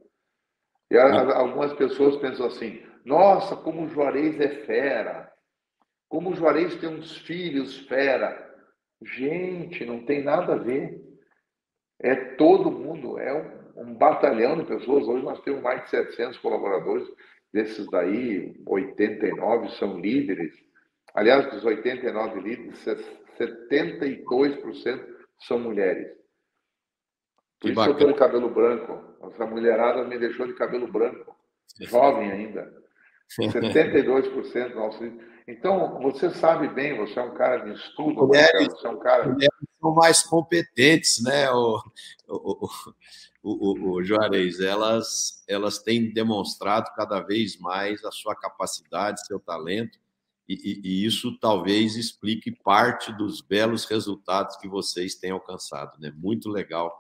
[0.91, 5.31] E algumas pessoas pensam assim: nossa, como o Juarez é fera,
[6.09, 8.47] como o Juarez tem uns filhos fera.
[9.03, 11.01] Gente, não tem nada a ver.
[12.01, 13.33] É todo mundo, é
[13.77, 15.07] um, um batalhão de pessoas.
[15.07, 17.07] Hoje nós temos mais de 700 colaboradores,
[17.53, 20.53] desses daí, 89 são líderes.
[21.15, 22.79] Aliás, dos 89 líderes,
[23.39, 25.07] 72%
[25.47, 26.09] são mulheres.
[27.61, 27.89] Por que isso bacana.
[27.89, 29.17] eu estou de cabelo branco.
[29.33, 31.37] Essa mulherada me deixou de cabelo branco.
[31.81, 32.73] Jovem ainda.
[33.39, 35.05] 72% nosso.
[35.47, 39.29] Então, você sabe bem, você é um cara de estudo, mulheres, você é um cara.
[39.29, 41.83] Mulheres são mais competentes, né, o,
[42.29, 42.69] o,
[43.43, 44.61] o, o, Juarez?
[44.61, 49.99] Elas, elas têm demonstrado cada vez mais a sua capacidade, seu talento
[50.49, 55.99] e, e, isso talvez explique parte dos belos resultados que vocês têm alcançado.
[56.01, 56.11] Né?
[56.17, 56.97] Muito legal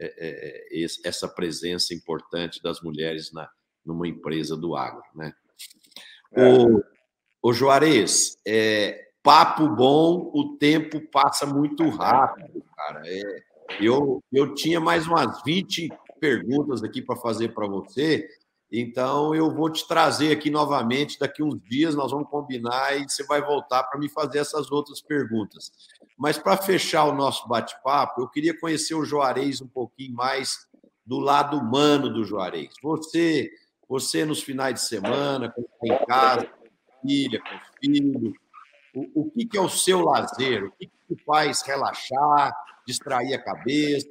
[0.00, 3.50] é, é, é essa presença importante das mulheres na,
[3.84, 5.02] numa empresa do agro.
[5.16, 5.32] Né?
[6.32, 6.48] É.
[6.48, 6.82] O,
[7.42, 13.02] o Juarez, é, papo bom, o tempo passa muito rápido, cara.
[13.04, 13.42] É,
[13.80, 15.88] eu, eu tinha mais umas 20
[16.20, 18.28] perguntas aqui para fazer para você,
[18.74, 21.18] então, eu vou te trazer aqui novamente.
[21.18, 25.02] Daqui uns dias nós vamos combinar e você vai voltar para me fazer essas outras
[25.02, 25.70] perguntas.
[26.16, 30.66] Mas, para fechar o nosso bate-papo, eu queria conhecer o Juarez um pouquinho mais
[31.04, 32.72] do lado humano do Juarez.
[32.82, 33.50] Você,
[33.86, 38.32] você nos finais de semana, quando está em casa, com filha, com filho,
[38.94, 40.64] o, o que, que, é o seu lazer?
[40.64, 42.54] O que, que te faz relaxar,
[42.86, 44.08] distrair a cabeça?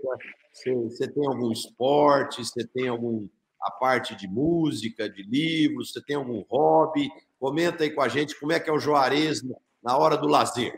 [0.54, 2.46] Você, você tem algum esporte?
[2.46, 3.28] Você tem algum
[3.62, 5.92] a parte de música, de livros?
[5.92, 7.10] Você tem algum hobby?
[7.40, 9.42] Comenta aí com a gente como é que é o Juarez
[9.84, 10.74] na hora do lazer.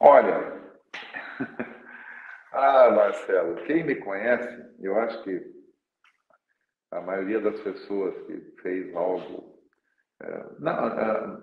[0.00, 0.62] Olha,
[2.52, 5.58] ah, Marcelo, quem me conhece, eu acho que
[6.90, 9.58] a maioria das pessoas que fez algo.
[10.22, 11.38] É, não, é,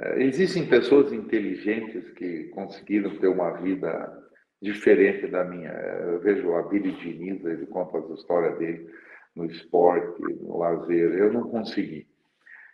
[0.00, 4.23] é, existem pessoas inteligentes que conseguiram ter uma vida
[4.64, 5.70] diferente da minha.
[5.70, 8.90] Eu vejo a Billy Diniz, ele conta as histórias dele
[9.36, 11.12] no esporte, no lazer.
[11.12, 12.08] Eu não consegui.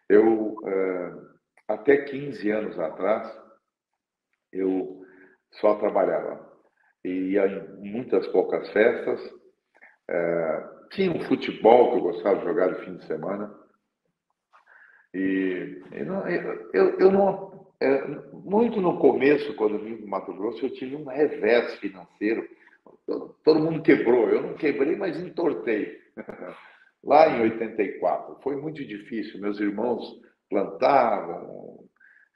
[0.09, 1.13] Eu, eh,
[1.69, 3.37] até 15 anos atrás,
[4.53, 5.05] eu
[5.61, 6.49] só trabalhava.
[7.05, 9.21] E ia em muitas poucas festas.
[10.09, 13.53] Eh, tinha um futebol que eu gostava de jogar de fim de semana.
[15.13, 17.50] E, e não, eu, eu não.
[17.81, 22.47] É, muito no começo, quando eu vim do Mato Grosso, eu tive um revés financeiro.
[23.07, 24.29] Todo, todo mundo quebrou.
[24.29, 25.99] Eu não quebrei, mas entortei.
[27.03, 29.41] Lá em 84, foi muito difícil.
[29.41, 30.21] Meus irmãos
[30.51, 31.89] plantavam,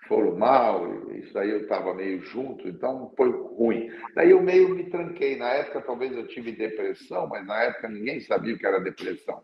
[0.09, 3.91] foram mal, isso aí eu estava meio junto, então foi ruim.
[4.15, 5.37] Daí eu meio me tranquei.
[5.37, 9.43] Na época, talvez eu tive depressão, mas na época ninguém sabia o que era depressão.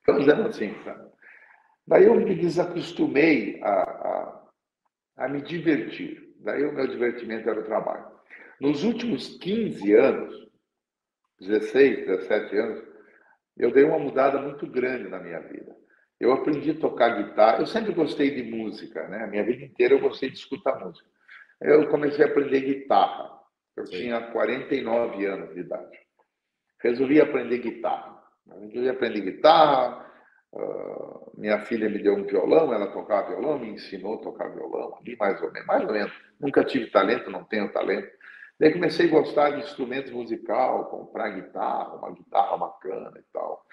[0.00, 0.74] Então, dizendo assim,
[1.86, 3.91] daí eu me desacostumei a,
[5.16, 6.34] a, me divertir.
[6.40, 8.06] Daí o meu divertimento era o trabalho.
[8.60, 10.48] Nos últimos 15 anos,
[11.40, 12.84] 16, 17 anos,
[13.56, 15.74] eu dei uma mudada muito grande na minha vida.
[16.18, 17.58] Eu aprendi a tocar guitarra.
[17.58, 19.24] Eu sempre gostei de música, né?
[19.24, 21.08] A minha vida inteira eu gostei de escutar música.
[21.60, 23.30] Eu comecei a aprender guitarra.
[23.76, 23.98] Eu Sim.
[23.98, 25.98] tinha 49 anos de idade.
[26.80, 28.22] Resolvi aprender guitarra.
[28.46, 30.11] Resolvi aprender guitarra.
[30.52, 34.98] Uh, minha filha me deu um violão, ela tocava violão, me ensinou a tocar violão,
[35.00, 36.12] ali mais ou menos, mais ou menos.
[36.38, 38.10] Nunca tive talento, não tenho talento.
[38.60, 43.64] Daí comecei a gostar de instrumentos musical, comprar guitarra, uma guitarra bacana e tal.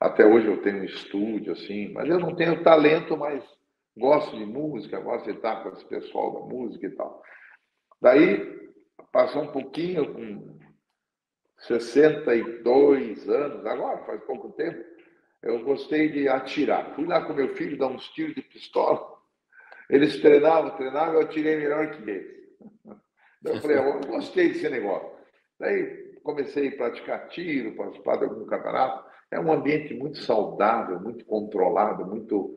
[0.00, 3.44] Até hoje eu tenho um estúdio, assim, mas eu não tenho talento, mas
[3.96, 7.22] gosto de música, gosto de estar com esse pessoal da música e tal.
[8.00, 8.72] Daí,
[9.12, 10.58] passou um pouquinho, com
[11.58, 14.82] 62 anos, agora, faz pouco tempo,
[15.42, 16.94] eu gostei de atirar.
[16.94, 19.12] Fui lá com meu filho dar uns tiros de pistola.
[19.90, 22.42] Eles treinavam, treinavam, eu atirei melhor que eles.
[23.44, 25.10] Eu falei, eu gostei desse negócio.
[25.58, 29.04] Daí comecei a praticar tiro, participar de algum campeonato.
[29.32, 32.56] É um ambiente muito saudável, muito controlado, muito.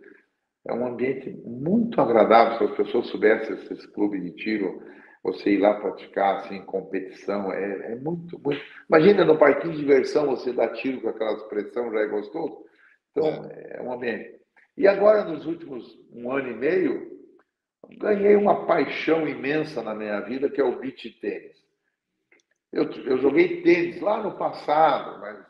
[0.63, 2.59] É um ambiente muito agradável.
[2.59, 4.79] Se as pessoas soubessem esses clubes de tiro,
[5.23, 8.61] você ir lá praticar assim, competição, é, é muito, muito.
[8.87, 12.64] Imagina no parquinho de diversão você dar tiro com aquela expressão, já é gostoso.
[13.15, 14.35] Então, é, é um ambiente.
[14.77, 17.15] E agora, nos últimos um ano e meio,
[17.97, 21.55] ganhei uma paixão imensa na minha vida, que é o beach tênis.
[22.73, 25.45] Eu, eu joguei tênis lá no passado, mas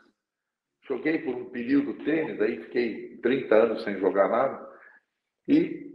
[0.86, 4.64] joguei por um período tênis, aí fiquei 30 anos sem jogar nada,
[5.48, 5.92] e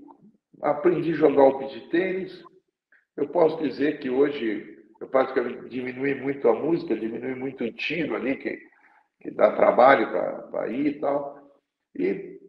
[0.61, 2.43] aprendi a jogar o beach tênis.
[3.15, 8.15] Eu posso dizer que hoje eu praticamente diminui muito a música, diminui muito o tiro
[8.15, 8.59] ali, que,
[9.21, 10.11] que dá trabalho
[10.51, 11.40] para ir e tal.
[11.95, 12.39] E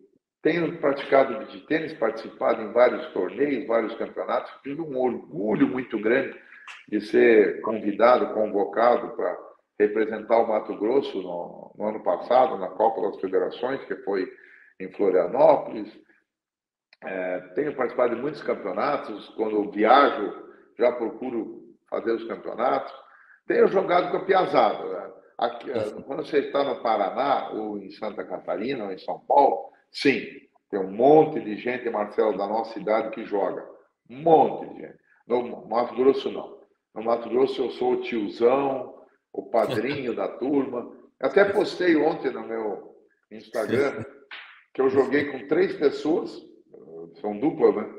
[0.43, 4.53] tenho praticado beach tênis, participado em vários torneios, vários campeonatos.
[4.63, 6.37] Tive um orgulho muito grande
[6.89, 9.39] de ser convidado, convocado para
[9.79, 14.31] representar o Mato Grosso no, no, ano passado, na Copa das Federações, que foi
[14.81, 15.93] em Florianópolis.
[17.05, 19.29] É, tenho participado de muitos campeonatos.
[19.37, 20.33] Quando viajo,
[20.79, 22.93] já procuro fazer os campeonatos.
[23.47, 24.85] Tenho jogado com a Piazada.
[24.85, 25.11] Né?
[25.39, 25.69] Aqui,
[26.07, 30.23] quando você está no Paraná, ou em Santa Catarina, ou em São Paulo, Sim,
[30.71, 33.69] tem um monte de gente, Marcelo, da nossa cidade que joga.
[34.09, 34.99] Um monte de gente.
[35.27, 36.61] No Mato Grosso, não.
[36.95, 38.99] No Mato Grosso, eu sou o tiozão,
[39.33, 40.91] o padrinho da turma.
[41.21, 42.97] Até postei ontem no meu
[43.31, 44.03] Instagram
[44.75, 46.43] que eu joguei com três pessoas,
[47.21, 47.95] são dupla, né?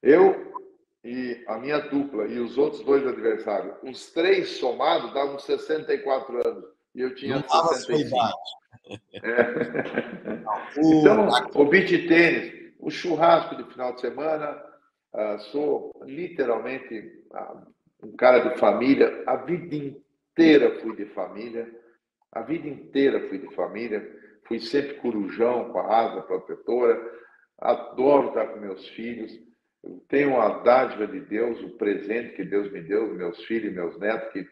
[0.00, 0.49] Eu
[1.02, 6.64] e a minha dupla e os outros dois adversários, os três somados davam 64 anos.
[6.94, 8.16] E eu tinha Não 65.
[9.12, 9.20] É.
[10.76, 14.62] Então, o beach tênis, o churrasco de final de semana,
[15.14, 17.66] uh, sou literalmente uh,
[18.02, 21.70] um cara de família, a vida inteira fui de família,
[22.32, 24.04] a vida inteira fui de família,
[24.44, 27.00] fui sempre corujão com a asa protetora,
[27.58, 29.32] adoro estar com meus filhos,
[30.08, 33.98] tenho a dádiva de Deus, o presente que Deus me deu, meus filhos e meus
[33.98, 34.46] netos, que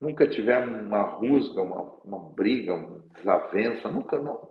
[0.00, 4.48] nunca tivemos uma rusga, uma, uma briga, uma desavença, nunca, não,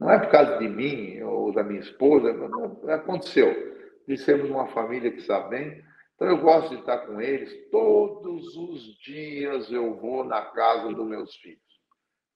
[0.00, 3.68] não é por causa de mim ou da minha esposa, não, aconteceu.
[4.06, 7.70] De sermos uma família que está bem, então eu gosto de estar com eles.
[7.70, 11.60] Todos os dias eu vou na casa dos meus filhos.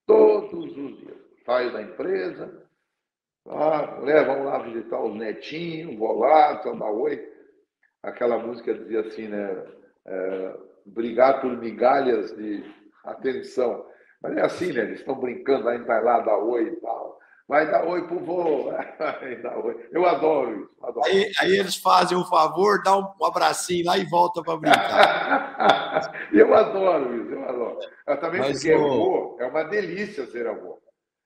[0.07, 1.17] Todos os dias.
[1.45, 2.69] Saio da empresa,
[3.45, 7.32] lá, vamos lá visitar os netinhos, vou lá, dar oi.
[8.03, 9.65] Aquela música dizia assim, né?
[10.07, 12.65] É, brigar por migalhas de
[13.05, 13.87] atenção.
[14.21, 14.83] Mas é assim, né?
[14.83, 17.19] Eles estão brincando, a gente vai lá dar oi e tal.
[17.49, 18.73] Vai dar oi pro vô.
[19.93, 20.71] Eu adoro isso.
[20.83, 21.07] Adoro.
[21.07, 26.29] Aí, aí, eles fazem um favor, dá um abracinho lá e volta para brincar.
[26.33, 27.79] eu adoro isso, eu adoro.
[28.07, 28.85] Eu também Mas, porque o...
[28.85, 30.81] avô é uma delícia ser avô.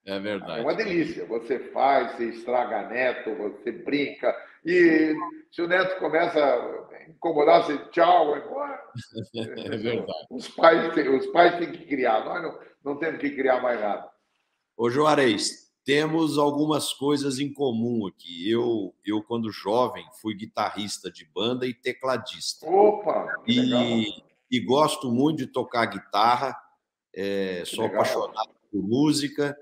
[0.04, 0.60] É verdade.
[0.60, 1.26] É uma delícia.
[1.26, 4.34] Você faz, você estraga neto, você brinca.
[4.66, 5.14] E
[5.52, 8.86] se o neto começa a incomodar, você tchau, vai embora.
[9.34, 10.26] É verdade.
[10.30, 14.10] Os pais, os pais têm que criar, nós não, não temos que criar mais nada.
[14.76, 18.50] Ô, Juarez, temos algumas coisas em comum aqui.
[18.50, 22.66] Eu, eu quando jovem, fui guitarrista de banda e tecladista.
[22.68, 23.42] Opa!
[23.46, 24.04] E,
[24.50, 26.56] e gosto muito de tocar guitarra,
[27.14, 28.00] é, sou legal.
[28.00, 29.56] apaixonado por música.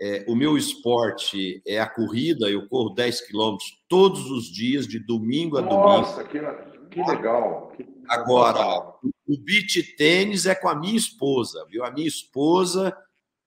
[0.00, 4.98] É, o meu esporte é a corrida, eu corro 10 quilômetros todos os dias, de
[4.98, 6.46] domingo a Nossa, domingo.
[6.46, 7.72] Nossa, que, que legal!
[7.76, 7.86] Que...
[8.08, 8.92] Agora,
[9.26, 11.84] o beach tênis é com a minha esposa, viu?
[11.84, 12.96] A minha esposa,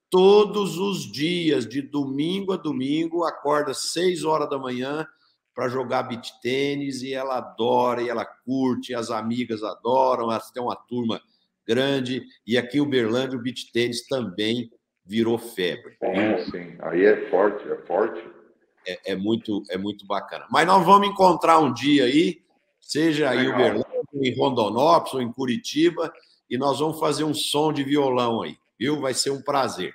[0.10, 5.06] todos os dias, de domingo a domingo, acorda 6 horas da manhã
[5.54, 10.52] para jogar beach tênis e ela adora, e ela curte, e as amigas adoram, elas
[10.52, 11.22] têm uma turma
[11.68, 14.72] grande, e aqui em Uberlândia o beach tênis também
[15.08, 15.97] virou febre.
[16.03, 18.22] Sim, sim, aí é forte, é forte.
[18.86, 20.45] É, é, muito, é muito bacana.
[20.49, 22.41] Mas nós vamos encontrar um dia aí,
[22.80, 26.14] seja em Uberlândia, em Rondonópolis ou em Curitiba,
[26.49, 28.99] e nós vamos fazer um som de violão aí, viu?
[29.01, 29.93] Vai ser um prazer.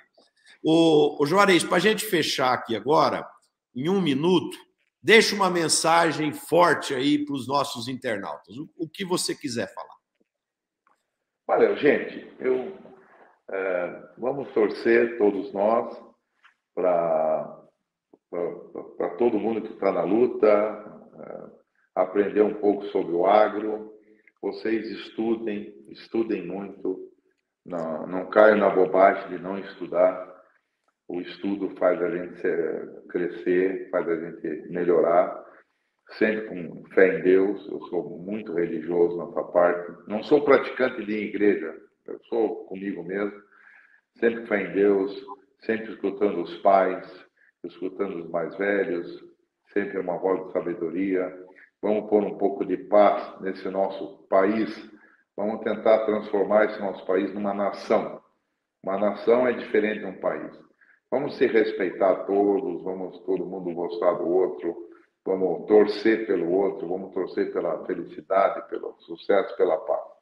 [0.63, 3.27] O, o Juarez, para a gente fechar aqui agora,
[3.75, 4.57] em um minuto,
[5.01, 8.57] deixa uma mensagem forte aí para os nossos internautas.
[8.57, 9.95] O, o, que você quiser falar.
[11.47, 12.31] Valeu, gente.
[12.39, 12.77] Eu
[13.51, 16.01] é, vamos torcer todos nós
[16.75, 17.59] para
[19.17, 21.63] todo mundo que está na luta, é,
[21.95, 23.93] aprender um pouco sobre o agro,
[24.41, 27.11] vocês estudem, estudem muito,
[27.65, 30.33] não, não caiam na bobagem de não estudar.
[31.07, 32.41] O estudo faz a gente
[33.09, 35.43] crescer, faz a gente melhorar,
[36.17, 37.65] sempre com fé em Deus.
[37.69, 39.93] Eu sou muito religioso nessa parte.
[40.07, 41.73] Não sou praticante de igreja,
[42.07, 43.41] eu sou comigo mesmo.
[44.19, 45.25] Sempre fé em Deus,
[45.61, 47.25] sempre escutando os pais,
[47.63, 49.23] escutando os mais velhos,
[49.73, 51.43] sempre uma voz de sabedoria
[51.83, 54.73] Vamos pôr um pouco de paz nesse nosso país.
[55.35, 58.21] Vamos tentar transformar esse nosso país numa nação.
[58.81, 60.57] Uma nação é diferente de um país.
[61.11, 64.73] Vamos se respeitar todos, vamos todo mundo gostar do outro,
[65.25, 70.12] vamos torcer pelo outro, vamos torcer pela felicidade, pelo sucesso, pela paz.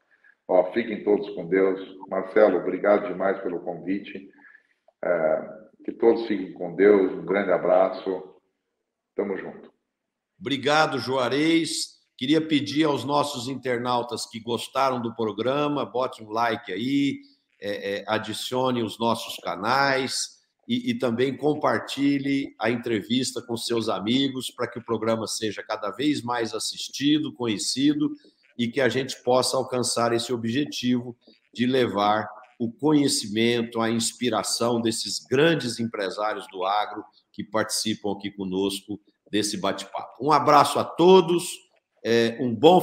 [0.52, 1.80] Ó, fiquem todos com Deus.
[2.10, 4.30] Marcelo, obrigado demais pelo convite.
[5.02, 5.50] É,
[5.86, 7.14] que todos fiquem com Deus.
[7.14, 8.36] Um grande abraço.
[9.16, 9.72] Tamo junto.
[10.38, 12.02] Obrigado, Juarez.
[12.18, 17.22] Queria pedir aos nossos internautas que gostaram do programa, bote um like aí,
[17.62, 24.52] é, é, adicione os nossos canais e, e também compartilhe a entrevista com seus amigos
[24.52, 28.12] para que o programa seja cada vez mais assistido, conhecido
[28.62, 31.18] e que a gente possa alcançar esse objetivo
[31.52, 37.04] de levar o conhecimento, a inspiração desses grandes empresários do agro
[37.34, 39.02] que participam aqui conosco
[39.32, 40.24] desse bate-papo.
[40.24, 41.44] Um abraço a todos,
[42.06, 42.80] é, um bom